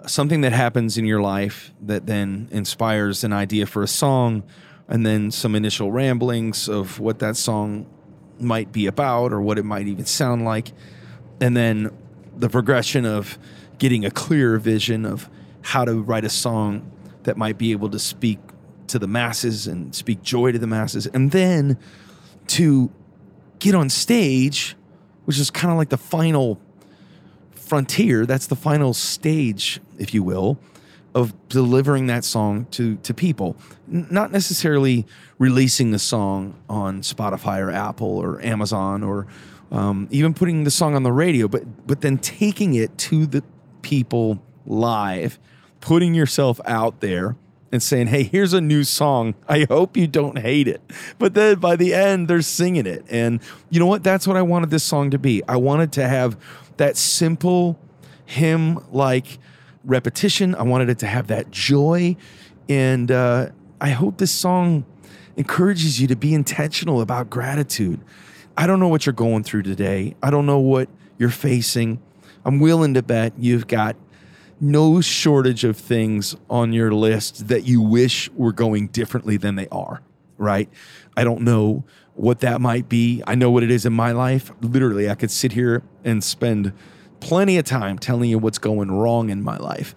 something 0.06 0.40
that 0.40 0.52
happens 0.52 0.96
in 0.96 1.04
your 1.04 1.20
life 1.20 1.74
that 1.82 2.06
then 2.06 2.48
inspires 2.50 3.22
an 3.22 3.34
idea 3.34 3.66
for 3.66 3.82
a 3.82 3.86
song, 3.86 4.42
and 4.88 5.04
then 5.04 5.30
some 5.30 5.54
initial 5.54 5.92
ramblings 5.92 6.66
of 6.66 6.98
what 6.98 7.18
that 7.18 7.36
song 7.36 7.86
might 8.40 8.72
be 8.72 8.86
about 8.86 9.30
or 9.30 9.42
what 9.42 9.58
it 9.58 9.64
might 9.66 9.86
even 9.86 10.06
sound 10.06 10.46
like, 10.46 10.72
and 11.38 11.54
then 11.54 11.90
the 12.34 12.48
progression 12.48 13.04
of 13.04 13.38
getting 13.76 14.06
a 14.06 14.10
clearer 14.10 14.56
vision 14.56 15.04
of 15.04 15.28
how 15.60 15.84
to 15.84 16.00
write 16.00 16.24
a 16.24 16.30
song 16.30 16.90
that 17.24 17.36
might 17.36 17.58
be 17.58 17.72
able 17.72 17.90
to 17.90 17.98
speak 17.98 18.38
to 18.88 18.98
the 18.98 19.06
masses 19.06 19.66
and 19.66 19.94
speak 19.94 20.22
joy 20.22 20.52
to 20.52 20.58
the 20.58 20.66
masses, 20.66 21.06
and 21.06 21.30
then 21.30 21.78
to 22.48 22.90
get 23.58 23.74
on 23.74 23.88
stage, 23.88 24.76
which 25.24 25.38
is 25.38 25.50
kind 25.50 25.72
of 25.72 25.78
like 25.78 25.88
the 25.88 25.98
final 25.98 26.60
frontier. 27.52 28.26
That's 28.26 28.46
the 28.46 28.56
final 28.56 28.94
stage, 28.94 29.80
if 29.98 30.14
you 30.14 30.22
will, 30.22 30.58
of 31.14 31.34
delivering 31.48 32.06
that 32.06 32.24
song 32.24 32.66
to 32.72 32.96
to 32.96 33.14
people. 33.14 33.56
N- 33.92 34.06
not 34.10 34.32
necessarily 34.32 35.06
releasing 35.38 35.90
the 35.90 35.98
song 35.98 36.54
on 36.68 37.02
Spotify 37.02 37.60
or 37.60 37.70
Apple 37.70 38.18
or 38.18 38.40
Amazon 38.42 39.02
or 39.02 39.26
um, 39.70 40.08
even 40.10 40.32
putting 40.34 40.64
the 40.64 40.70
song 40.70 40.94
on 40.94 41.02
the 41.02 41.12
radio, 41.12 41.48
but 41.48 41.86
but 41.86 42.00
then 42.00 42.18
taking 42.18 42.74
it 42.74 42.96
to 42.98 43.26
the 43.26 43.42
people 43.82 44.42
live, 44.66 45.38
putting 45.80 46.14
yourself 46.14 46.60
out 46.66 47.00
there 47.00 47.36
and 47.76 47.82
saying, 47.82 48.06
"Hey, 48.08 48.24
here's 48.24 48.52
a 48.52 48.60
new 48.60 48.82
song. 48.82 49.34
I 49.48 49.66
hope 49.68 49.96
you 49.96 50.06
don't 50.06 50.38
hate 50.38 50.66
it." 50.66 50.80
But 51.18 51.34
then 51.34 51.58
by 51.58 51.76
the 51.76 51.94
end, 51.94 52.26
they're 52.26 52.42
singing 52.42 52.86
it, 52.86 53.04
and 53.08 53.40
you 53.70 53.78
know 53.78 53.86
what? 53.86 54.02
That's 54.02 54.26
what 54.26 54.36
I 54.36 54.42
wanted 54.42 54.70
this 54.70 54.82
song 54.82 55.10
to 55.10 55.18
be. 55.18 55.42
I 55.46 55.56
wanted 55.56 55.92
to 55.92 56.08
have 56.08 56.36
that 56.78 56.96
simple 56.96 57.78
hymn-like 58.24 59.38
repetition. 59.84 60.54
I 60.54 60.62
wanted 60.62 60.88
it 60.88 60.98
to 61.00 61.06
have 61.06 61.26
that 61.26 61.50
joy, 61.50 62.16
and 62.68 63.10
uh, 63.10 63.50
I 63.80 63.90
hope 63.90 64.16
this 64.16 64.32
song 64.32 64.84
encourages 65.36 66.00
you 66.00 66.06
to 66.08 66.16
be 66.16 66.32
intentional 66.32 67.02
about 67.02 67.28
gratitude. 67.28 68.00
I 68.56 68.66
don't 68.66 68.80
know 68.80 68.88
what 68.88 69.04
you're 69.04 69.12
going 69.12 69.42
through 69.42 69.64
today. 69.64 70.16
I 70.22 70.30
don't 70.30 70.46
know 70.46 70.58
what 70.58 70.88
you're 71.18 71.28
facing. 71.28 72.00
I'm 72.44 72.58
willing 72.58 72.94
to 72.94 73.02
bet 73.02 73.34
you've 73.38 73.66
got 73.66 73.96
no 74.60 75.00
shortage 75.00 75.64
of 75.64 75.76
things 75.76 76.36
on 76.48 76.72
your 76.72 76.92
list 76.92 77.48
that 77.48 77.64
you 77.64 77.80
wish 77.80 78.30
were 78.30 78.52
going 78.52 78.88
differently 78.88 79.36
than 79.36 79.56
they 79.56 79.68
are, 79.68 80.02
right? 80.38 80.68
I 81.16 81.24
don't 81.24 81.42
know 81.42 81.84
what 82.14 82.40
that 82.40 82.60
might 82.60 82.88
be. 82.88 83.22
I 83.26 83.34
know 83.34 83.50
what 83.50 83.62
it 83.62 83.70
is 83.70 83.84
in 83.84 83.92
my 83.92 84.12
life. 84.12 84.50
Literally, 84.62 85.10
I 85.10 85.14
could 85.14 85.30
sit 85.30 85.52
here 85.52 85.82
and 86.04 86.24
spend 86.24 86.72
plenty 87.20 87.58
of 87.58 87.64
time 87.64 87.98
telling 87.98 88.30
you 88.30 88.38
what's 88.38 88.58
going 88.58 88.90
wrong 88.90 89.30
in 89.30 89.42
my 89.42 89.56
life. 89.58 89.94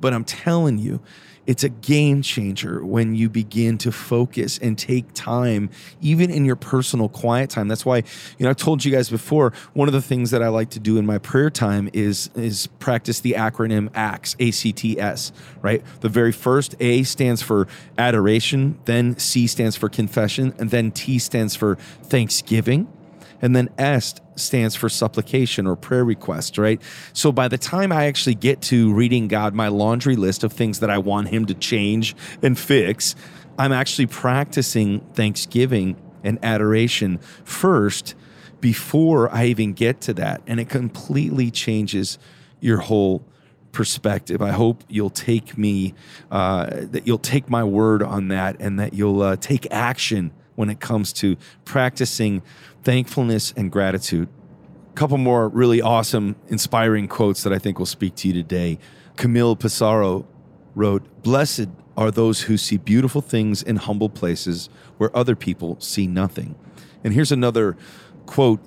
But 0.00 0.12
I'm 0.12 0.24
telling 0.24 0.78
you, 0.78 1.00
it's 1.48 1.64
a 1.64 1.70
game 1.70 2.20
changer 2.20 2.84
when 2.84 3.14
you 3.14 3.30
begin 3.30 3.78
to 3.78 3.90
focus 3.90 4.58
and 4.58 4.76
take 4.76 5.14
time, 5.14 5.70
even 6.02 6.30
in 6.30 6.44
your 6.44 6.56
personal 6.56 7.08
quiet 7.08 7.48
time. 7.48 7.68
That's 7.68 7.86
why, 7.86 7.96
you 7.96 8.44
know, 8.44 8.50
I 8.50 8.52
told 8.52 8.84
you 8.84 8.92
guys 8.92 9.08
before, 9.08 9.54
one 9.72 9.88
of 9.88 9.94
the 9.94 10.02
things 10.02 10.30
that 10.30 10.42
I 10.42 10.48
like 10.48 10.68
to 10.70 10.78
do 10.78 10.98
in 10.98 11.06
my 11.06 11.16
prayer 11.16 11.48
time 11.48 11.88
is 11.94 12.28
is 12.34 12.66
practice 12.78 13.20
the 13.20 13.32
acronym 13.32 13.88
ACTS, 13.94 14.36
A 14.38 14.50
C 14.50 14.72
T 14.72 15.00
S, 15.00 15.32
right? 15.62 15.82
The 16.00 16.10
very 16.10 16.32
first 16.32 16.76
A 16.80 17.02
stands 17.02 17.40
for 17.40 17.66
adoration, 17.96 18.78
then 18.84 19.18
C 19.18 19.46
stands 19.46 19.74
for 19.74 19.88
confession, 19.88 20.54
and 20.58 20.68
then 20.68 20.90
T 20.90 21.18
stands 21.18 21.56
for 21.56 21.76
thanksgiving. 22.02 22.92
And 23.40 23.54
then 23.54 23.68
S 23.78 24.14
stands 24.36 24.74
for 24.74 24.88
supplication 24.88 25.66
or 25.66 25.76
prayer 25.76 26.04
request, 26.04 26.58
right? 26.58 26.80
So 27.12 27.32
by 27.32 27.48
the 27.48 27.58
time 27.58 27.92
I 27.92 28.06
actually 28.06 28.34
get 28.34 28.60
to 28.62 28.92
reading 28.92 29.28
God 29.28 29.54
my 29.54 29.68
laundry 29.68 30.16
list 30.16 30.44
of 30.44 30.52
things 30.52 30.80
that 30.80 30.90
I 30.90 30.98
want 30.98 31.28
Him 31.28 31.46
to 31.46 31.54
change 31.54 32.16
and 32.42 32.58
fix, 32.58 33.14
I'm 33.58 33.72
actually 33.72 34.06
practicing 34.06 35.00
thanksgiving 35.14 35.96
and 36.22 36.38
adoration 36.42 37.18
first 37.44 38.14
before 38.60 39.32
I 39.32 39.46
even 39.46 39.72
get 39.72 40.00
to 40.02 40.14
that. 40.14 40.42
And 40.46 40.58
it 40.58 40.68
completely 40.68 41.50
changes 41.50 42.18
your 42.60 42.78
whole 42.78 43.24
perspective. 43.72 44.42
I 44.42 44.50
hope 44.50 44.82
you'll 44.88 45.10
take 45.10 45.56
me, 45.56 45.94
uh, 46.30 46.68
that 46.70 47.06
you'll 47.06 47.18
take 47.18 47.48
my 47.48 47.62
word 47.62 48.02
on 48.02 48.28
that, 48.28 48.56
and 48.60 48.80
that 48.80 48.94
you'll 48.94 49.22
uh, 49.22 49.36
take 49.36 49.66
action 49.70 50.32
when 50.58 50.68
it 50.68 50.80
comes 50.80 51.12
to 51.12 51.36
practicing 51.64 52.42
thankfulness 52.82 53.54
and 53.56 53.70
gratitude. 53.70 54.28
A 54.90 54.96
couple 54.96 55.16
more 55.16 55.48
really 55.48 55.80
awesome, 55.80 56.34
inspiring 56.48 57.06
quotes 57.06 57.44
that 57.44 57.52
I 57.52 57.60
think 57.60 57.78
will 57.78 57.86
speak 57.86 58.16
to 58.16 58.28
you 58.28 58.34
today. 58.34 58.80
Camille 59.14 59.54
Pissarro 59.54 60.26
wrote, 60.74 61.22
Blessed 61.22 61.68
are 61.96 62.10
those 62.10 62.42
who 62.42 62.56
see 62.56 62.76
beautiful 62.76 63.20
things 63.20 63.62
in 63.62 63.76
humble 63.76 64.08
places 64.08 64.68
where 64.96 65.16
other 65.16 65.36
people 65.36 65.78
see 65.78 66.08
nothing. 66.08 66.56
And 67.04 67.14
here's 67.14 67.30
another 67.30 67.76
quote 68.26 68.60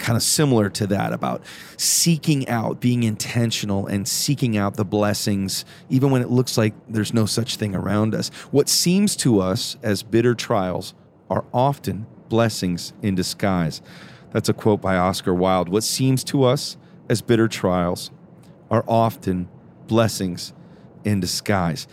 kind 0.00 0.16
of 0.16 0.24
similar 0.24 0.68
to 0.70 0.88
that 0.88 1.12
about 1.12 1.42
seeking 1.76 2.48
out, 2.48 2.80
being 2.80 3.04
intentional 3.04 3.86
and 3.86 4.08
seeking 4.08 4.56
out 4.56 4.74
the 4.74 4.84
blessings, 4.84 5.64
even 5.88 6.10
when 6.10 6.20
it 6.20 6.30
looks 6.30 6.58
like 6.58 6.74
there's 6.88 7.14
no 7.14 7.26
such 7.26 7.56
thing 7.56 7.76
around 7.76 8.12
us. 8.12 8.28
What 8.50 8.68
seems 8.68 9.14
to 9.16 9.40
us 9.40 9.76
as 9.84 10.02
bitter 10.02 10.34
trials 10.34 10.94
are 11.30 11.44
often 11.52 12.06
blessings 12.28 12.92
in 13.02 13.14
disguise. 13.14 13.80
That's 14.30 14.48
a 14.48 14.54
quote 14.54 14.80
by 14.80 14.96
Oscar 14.96 15.34
Wilde. 15.34 15.68
What 15.68 15.84
seems 15.84 16.22
to 16.24 16.44
us 16.44 16.76
as 17.08 17.22
bitter 17.22 17.48
trials 17.48 18.10
are 18.70 18.84
often 18.86 19.48
blessings 19.86 20.52
in 21.04 21.20
disguise. 21.20 21.88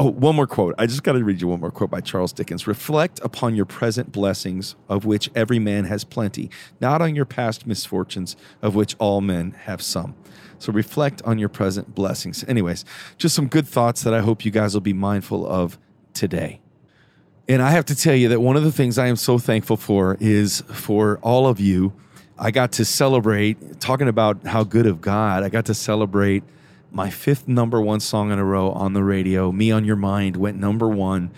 Oh, 0.00 0.10
one 0.10 0.36
more 0.36 0.46
quote. 0.46 0.76
I 0.78 0.86
just 0.86 1.02
got 1.02 1.12
to 1.12 1.24
read 1.24 1.40
you 1.40 1.48
one 1.48 1.58
more 1.58 1.72
quote 1.72 1.90
by 1.90 2.00
Charles 2.00 2.32
Dickens. 2.32 2.68
Reflect 2.68 3.18
upon 3.24 3.56
your 3.56 3.64
present 3.64 4.12
blessings, 4.12 4.76
of 4.88 5.04
which 5.04 5.28
every 5.34 5.58
man 5.58 5.86
has 5.86 6.04
plenty, 6.04 6.50
not 6.80 7.02
on 7.02 7.16
your 7.16 7.24
past 7.24 7.66
misfortunes, 7.66 8.36
of 8.62 8.76
which 8.76 8.94
all 9.00 9.20
men 9.20 9.52
have 9.62 9.82
some. 9.82 10.14
So 10.60 10.72
reflect 10.72 11.20
on 11.22 11.38
your 11.38 11.48
present 11.48 11.96
blessings. 11.96 12.44
Anyways, 12.46 12.84
just 13.16 13.34
some 13.34 13.48
good 13.48 13.66
thoughts 13.66 14.02
that 14.02 14.14
I 14.14 14.20
hope 14.20 14.44
you 14.44 14.52
guys 14.52 14.74
will 14.74 14.80
be 14.82 14.92
mindful 14.92 15.44
of 15.48 15.78
today. 16.14 16.60
And 17.50 17.62
I 17.62 17.70
have 17.70 17.86
to 17.86 17.94
tell 17.94 18.14
you 18.14 18.28
that 18.28 18.40
one 18.40 18.56
of 18.56 18.62
the 18.62 18.70
things 18.70 18.98
I 18.98 19.06
am 19.06 19.16
so 19.16 19.38
thankful 19.38 19.78
for 19.78 20.18
is 20.20 20.60
for 20.70 21.18
all 21.22 21.46
of 21.46 21.58
you. 21.58 21.94
I 22.38 22.50
got 22.50 22.72
to 22.72 22.84
celebrate, 22.84 23.80
talking 23.80 24.06
about 24.06 24.46
how 24.46 24.64
good 24.64 24.86
of 24.86 25.00
God, 25.00 25.42
I 25.42 25.48
got 25.48 25.64
to 25.66 25.74
celebrate 25.74 26.44
my 26.92 27.08
fifth 27.08 27.48
number 27.48 27.80
one 27.80 28.00
song 28.00 28.30
in 28.30 28.38
a 28.38 28.44
row 28.44 28.70
on 28.72 28.92
the 28.92 29.02
radio. 29.02 29.50
Me 29.50 29.70
on 29.70 29.86
Your 29.86 29.96
Mind 29.96 30.36
went 30.36 30.58
number 30.58 30.88
one 30.88 31.30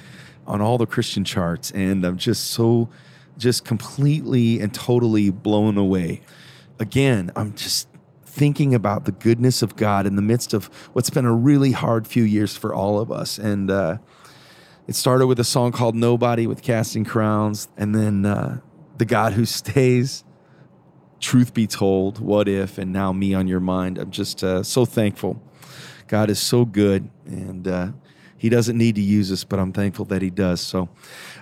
on 0.49 0.61
all 0.61 0.79
the 0.79 0.87
Christian 0.87 1.25
charts. 1.25 1.71
And 1.71 2.05
I'm 2.05 2.19
just 2.19 2.49
so, 2.49 2.89
just 3.39 3.65
completely 3.65 4.61
and 4.61 4.75
totally 4.75 5.31
blown 5.31 5.79
away. 5.79 6.23
Again, 6.81 7.31
I'm 7.37 7.55
just 7.55 7.89
thinking 8.25 8.75
about 8.75 9.05
the 9.05 9.13
goodness 9.13 9.63
of 9.63 9.77
God 9.77 10.07
in 10.07 10.17
the 10.17 10.23
midst 10.23 10.55
of 10.55 10.67
what's 10.93 11.11
been 11.11 11.25
a 11.25 11.33
really 11.33 11.71
hard 11.71 12.09
few 12.09 12.25
years 12.25 12.57
for 12.57 12.75
all 12.75 12.99
of 12.99 13.13
us. 13.13 13.39
And, 13.39 13.71
uh, 13.71 13.99
it 14.91 14.97
started 14.97 15.28
with 15.28 15.38
a 15.38 15.45
song 15.45 15.70
called 15.70 15.95
Nobody 15.95 16.49
with 16.49 16.62
Casting 16.62 17.05
Crowns, 17.05 17.68
and 17.76 17.95
then 17.95 18.26
uh, 18.26 18.59
The 18.99 19.05
God 19.05 19.34
Who 19.34 19.45
Stays, 19.45 20.24
Truth 21.20 21.55
Be 21.55 21.68
Told, 21.68 22.18
What 22.18 22.49
If, 22.49 22.76
and 22.76 22.93
now 22.93 23.12
Me 23.12 23.32
on 23.32 23.47
Your 23.47 23.61
Mind. 23.61 23.99
I'm 23.99 24.11
just 24.11 24.43
uh, 24.43 24.64
so 24.64 24.84
thankful. 24.84 25.41
God 26.09 26.28
is 26.28 26.41
so 26.41 26.64
good, 26.64 27.09
and 27.24 27.68
uh, 27.68 27.93
He 28.36 28.49
doesn't 28.49 28.76
need 28.76 28.97
to 28.97 29.01
use 29.01 29.30
us, 29.30 29.45
but 29.45 29.61
I'm 29.61 29.72
thankful 29.72 30.07
that 30.07 30.22
He 30.22 30.30
does. 30.30 30.61
So, 30.61 30.88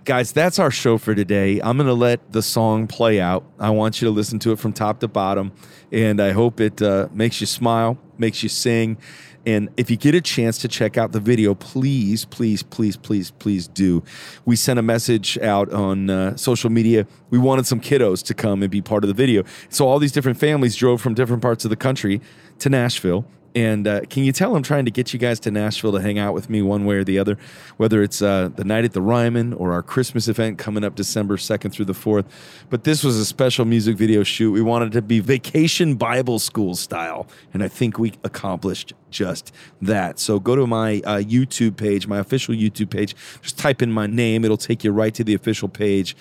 guys, 0.04 0.30
that's 0.30 0.58
our 0.58 0.70
show 0.70 0.98
for 0.98 1.14
today. 1.14 1.58
I'm 1.62 1.78
going 1.78 1.86
to 1.86 1.94
let 1.94 2.32
the 2.32 2.42
song 2.42 2.86
play 2.86 3.18
out. 3.18 3.50
I 3.58 3.70
want 3.70 4.02
you 4.02 4.08
to 4.08 4.12
listen 4.12 4.38
to 4.40 4.52
it 4.52 4.58
from 4.58 4.74
top 4.74 5.00
to 5.00 5.08
bottom, 5.08 5.52
and 5.90 6.20
I 6.20 6.32
hope 6.32 6.60
it 6.60 6.82
uh, 6.82 7.08
makes 7.14 7.40
you 7.40 7.46
smile, 7.46 7.96
makes 8.18 8.42
you 8.42 8.48
sing. 8.48 8.98
And 9.46 9.70
if 9.76 9.90
you 9.90 9.96
get 9.96 10.14
a 10.14 10.20
chance 10.20 10.58
to 10.58 10.68
check 10.68 10.98
out 10.98 11.12
the 11.12 11.20
video, 11.20 11.54
please, 11.54 12.24
please, 12.24 12.62
please, 12.62 12.96
please, 12.96 13.30
please 13.30 13.68
do. 13.68 14.02
We 14.44 14.56
sent 14.56 14.78
a 14.78 14.82
message 14.82 15.38
out 15.38 15.72
on 15.72 16.10
uh, 16.10 16.36
social 16.36 16.70
media. 16.70 17.06
We 17.30 17.38
wanted 17.38 17.66
some 17.66 17.80
kiddos 17.80 18.22
to 18.24 18.34
come 18.34 18.62
and 18.62 18.70
be 18.70 18.82
part 18.82 19.04
of 19.04 19.08
the 19.08 19.14
video. 19.14 19.44
So 19.70 19.88
all 19.88 19.98
these 19.98 20.12
different 20.12 20.38
families 20.38 20.76
drove 20.76 21.00
from 21.00 21.14
different 21.14 21.40
parts 21.40 21.64
of 21.64 21.70
the 21.70 21.76
country 21.76 22.20
to 22.58 22.68
Nashville 22.68 23.24
And 23.54 23.88
uh, 23.88 24.00
can 24.02 24.24
you 24.24 24.32
tell 24.32 24.54
I'm 24.56 24.62
trying 24.62 24.84
to 24.84 24.90
get 24.90 25.12
you 25.12 25.18
guys 25.18 25.40
to 25.40 25.50
Nashville 25.50 25.92
to 25.92 26.00
hang 26.00 26.18
out 26.18 26.34
with 26.34 26.50
me 26.50 26.62
one 26.62 26.84
way 26.84 26.96
or 26.96 27.04
the 27.04 27.18
other, 27.18 27.38
whether 27.76 28.02
it's 28.02 28.20
uh, 28.22 28.50
the 28.54 28.64
night 28.64 28.84
at 28.84 28.92
the 28.92 29.00
Ryman 29.00 29.52
or 29.54 29.72
our 29.72 29.82
Christmas 29.82 30.28
event 30.28 30.58
coming 30.58 30.84
up 30.84 30.94
December 30.94 31.36
2nd 31.36 31.72
through 31.72 31.86
the 31.86 31.92
4th. 31.92 32.26
But 32.70 32.84
this 32.84 33.02
was 33.02 33.16
a 33.16 33.24
special 33.24 33.64
music 33.64 33.96
video 33.96 34.22
shoot. 34.22 34.52
We 34.52 34.62
wanted 34.62 34.92
to 34.92 35.02
be 35.02 35.20
vacation 35.20 35.96
Bible 35.96 36.38
school 36.38 36.74
style. 36.74 37.26
And 37.52 37.62
I 37.62 37.68
think 37.68 37.98
we 37.98 38.12
accomplished 38.22 38.92
just 39.10 39.54
that. 39.80 40.18
So 40.18 40.38
go 40.38 40.54
to 40.54 40.66
my 40.66 40.96
uh, 41.04 41.18
YouTube 41.18 41.76
page, 41.76 42.06
my 42.06 42.18
official 42.18 42.54
YouTube 42.54 42.90
page. 42.90 43.16
Just 43.42 43.58
type 43.58 43.82
in 43.82 43.90
my 43.90 44.06
name, 44.06 44.44
it'll 44.44 44.56
take 44.56 44.84
you 44.84 44.92
right 44.92 45.14
to 45.14 45.24
the 45.24 45.34
official 45.34 45.68
page 45.68 46.14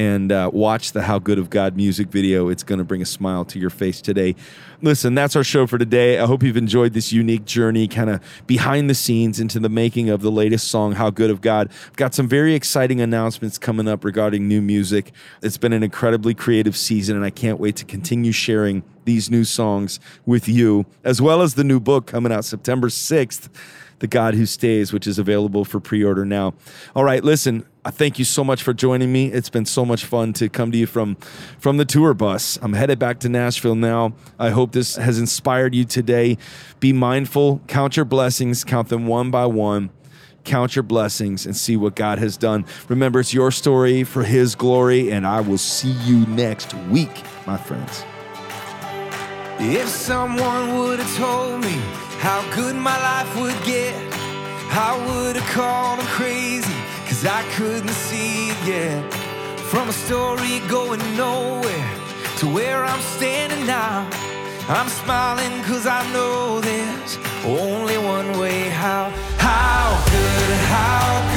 and 0.00 0.32
uh, 0.32 0.50
watch 0.50 0.92
the 0.92 1.02
How 1.02 1.18
Good 1.18 1.38
of 1.38 1.50
God 1.50 1.76
music 1.76 2.08
video. 2.08 2.48
It's 2.48 2.62
going 2.62 2.78
to 2.78 2.86
bring 2.86 3.02
a 3.02 3.06
smile 3.06 3.44
to 3.44 3.58
your 3.58 3.68
face 3.68 4.00
today. 4.00 4.34
Listen, 4.80 5.14
that's 5.14 5.36
our 5.36 5.44
show 5.44 5.66
for 5.66 5.76
today. 5.76 6.18
I 6.18 6.24
hope 6.24 6.42
you've 6.42 6.56
enjoyed 6.56 6.94
this 6.94 7.12
unique 7.12 7.44
journey, 7.44 7.86
kind 7.86 8.08
of 8.08 8.22
behind 8.46 8.88
the 8.88 8.94
scenes 8.94 9.38
into 9.38 9.60
the 9.60 9.68
making 9.68 10.08
of 10.08 10.22
the 10.22 10.30
latest 10.30 10.68
song, 10.68 10.92
How 10.92 11.10
Good 11.10 11.28
of 11.28 11.42
God. 11.42 11.68
I've 11.88 11.96
got 11.96 12.14
some 12.14 12.26
very 12.26 12.54
exciting 12.54 13.02
announcements 13.02 13.58
coming 13.58 13.88
up 13.88 14.02
regarding 14.02 14.48
new 14.48 14.62
music. 14.62 15.12
It's 15.42 15.58
been 15.58 15.74
an 15.74 15.82
incredibly 15.82 16.32
creative 16.32 16.78
season, 16.78 17.14
and 17.14 17.22
I 17.22 17.30
can't 17.30 17.60
wait 17.60 17.76
to 17.76 17.84
continue 17.84 18.32
sharing 18.32 18.82
these 19.04 19.30
new 19.30 19.44
songs 19.44 20.00
with 20.24 20.48
you, 20.48 20.86
as 21.04 21.20
well 21.20 21.42
as 21.42 21.56
the 21.56 21.64
new 21.64 21.78
book 21.78 22.06
coming 22.06 22.32
out 22.32 22.46
September 22.46 22.88
6th. 22.88 23.50
The 24.00 24.06
God 24.06 24.34
Who 24.34 24.44
Stays, 24.46 24.92
which 24.92 25.06
is 25.06 25.18
available 25.18 25.64
for 25.64 25.80
pre 25.80 26.02
order 26.02 26.24
now. 26.24 26.54
All 26.94 27.04
right, 27.04 27.22
listen, 27.22 27.64
I 27.84 27.90
thank 27.90 28.18
you 28.18 28.24
so 28.24 28.44
much 28.44 28.62
for 28.62 28.74
joining 28.74 29.10
me. 29.10 29.32
It's 29.32 29.48
been 29.48 29.64
so 29.64 29.86
much 29.86 30.04
fun 30.04 30.34
to 30.34 30.48
come 30.50 30.70
to 30.72 30.76
you 30.76 30.86
from, 30.86 31.16
from 31.58 31.78
the 31.78 31.86
tour 31.86 32.12
bus. 32.12 32.58
I'm 32.60 32.74
headed 32.74 32.98
back 32.98 33.20
to 33.20 33.28
Nashville 33.28 33.74
now. 33.74 34.12
I 34.38 34.50
hope 34.50 34.72
this 34.72 34.96
has 34.96 35.18
inspired 35.18 35.74
you 35.74 35.84
today. 35.84 36.36
Be 36.78 36.92
mindful, 36.92 37.62
count 37.68 37.96
your 37.96 38.04
blessings, 38.04 38.64
count 38.64 38.88
them 38.88 39.06
one 39.06 39.30
by 39.30 39.46
one. 39.46 39.90
Count 40.44 40.74
your 40.74 40.82
blessings 40.82 41.44
and 41.44 41.54
see 41.54 41.76
what 41.76 41.94
God 41.94 42.18
has 42.18 42.36
done. 42.36 42.64
Remember, 42.88 43.20
it's 43.20 43.34
your 43.34 43.50
story 43.50 44.04
for 44.04 44.24
His 44.24 44.54
glory, 44.54 45.10
and 45.10 45.26
I 45.26 45.40
will 45.40 45.58
see 45.58 45.92
you 46.04 46.26
next 46.26 46.72
week, 46.90 47.22
my 47.46 47.58
friends. 47.58 48.04
If 49.58 49.88
someone 49.88 50.78
would 50.78 50.98
have 50.98 51.16
told 51.18 51.60
me 51.60 52.09
how 52.20 52.44
good 52.54 52.76
my 52.76 52.96
life 53.00 53.34
would 53.40 53.56
get, 53.64 53.94
I 54.70 54.92
would 55.06 55.36
have 55.36 55.50
called 55.52 56.00
them 56.00 56.06
crazy, 56.06 56.78
cause 57.06 57.24
I 57.24 57.42
couldn't 57.56 57.96
see 58.08 58.50
it 58.50 58.60
yet. 58.66 59.14
From 59.72 59.88
a 59.88 59.92
story 59.92 60.60
going 60.68 61.00
nowhere 61.16 61.90
to 62.38 62.46
where 62.46 62.84
I'm 62.84 63.00
standing 63.00 63.66
now, 63.66 64.06
I'm 64.68 64.88
smiling 64.88 65.62
cause 65.62 65.86
I 65.86 66.00
know 66.12 66.60
there's 66.60 67.16
only 67.46 67.96
one 67.96 68.38
way. 68.38 68.68
How, 68.68 69.08
how 69.38 69.88
good, 70.12 70.58
how 70.76 71.29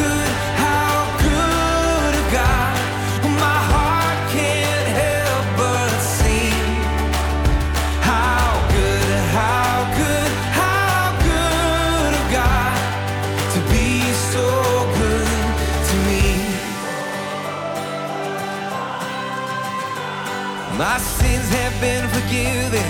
have 21.61 21.75
been 21.79 22.05
forgiven, 22.09 22.87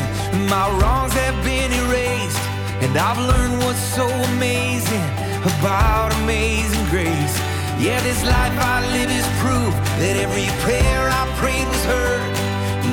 my 0.48 0.68
wrongs 0.80 1.14
have 1.14 1.38
been 1.44 1.72
erased, 1.84 2.44
and 2.84 2.98
I've 2.98 3.20
learned 3.20 3.58
what's 3.64 3.86
so 4.00 4.08
amazing 4.34 5.08
about 5.44 6.14
amazing 6.24 6.86
grace. 6.90 7.36
Yeah, 7.80 8.00
this 8.02 8.24
life 8.24 8.56
I 8.56 8.80
live 8.96 9.12
is 9.12 9.28
proof 9.44 9.74
that 10.00 10.16
every 10.26 10.48
prayer 10.64 11.04
I 11.12 11.24
prayed 11.40 11.68
was 11.68 11.84
heard. 11.86 12.24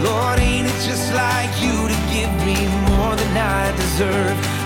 Lord, 0.03 0.39
ain't 0.41 0.67
it 0.67 0.81
just 0.83 1.13
like 1.15 1.53
you 1.63 1.77
to 1.93 1.99
give 2.15 2.33
me 2.49 2.59
more 2.91 3.15
than 3.15 3.33
I 3.37 3.71
deserve? 3.77 4.60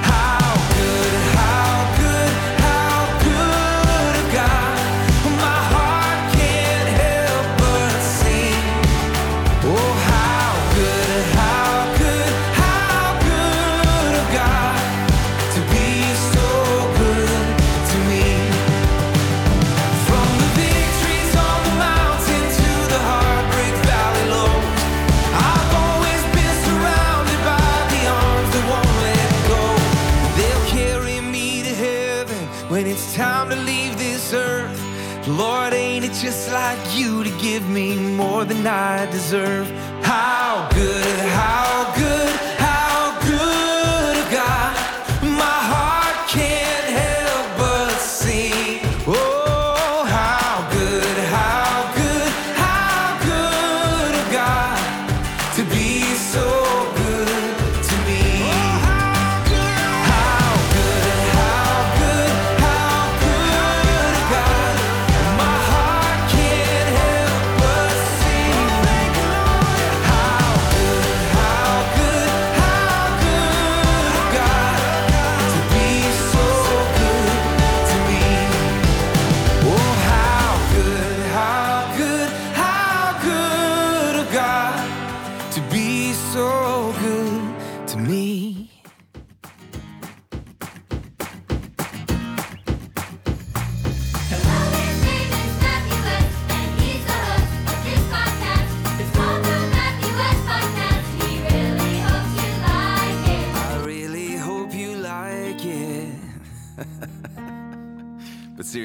When 32.75 32.89
it's 32.89 33.14
time 33.14 33.49
to 33.51 33.55
leave 33.55 33.97
this 33.99 34.35
earth. 34.35 34.81
Lord, 35.29 35.72
ain't 35.72 36.05
it 36.05 36.12
just 36.14 36.51
like 36.51 36.85
you 36.99 37.22
to 37.22 37.31
give 37.41 37.68
me 37.68 37.95
more 37.95 38.45
than 38.45 38.66
I 38.66 39.09
deserve? 39.12 39.70
How 40.03 40.68
good, 40.75 41.18
how 41.41 41.95
good, 41.97 42.54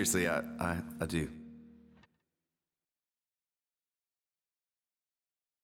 seriously, 0.09 0.27
I, 0.59 0.71
I, 0.71 0.77
I 1.01 1.05
do. 1.05 1.27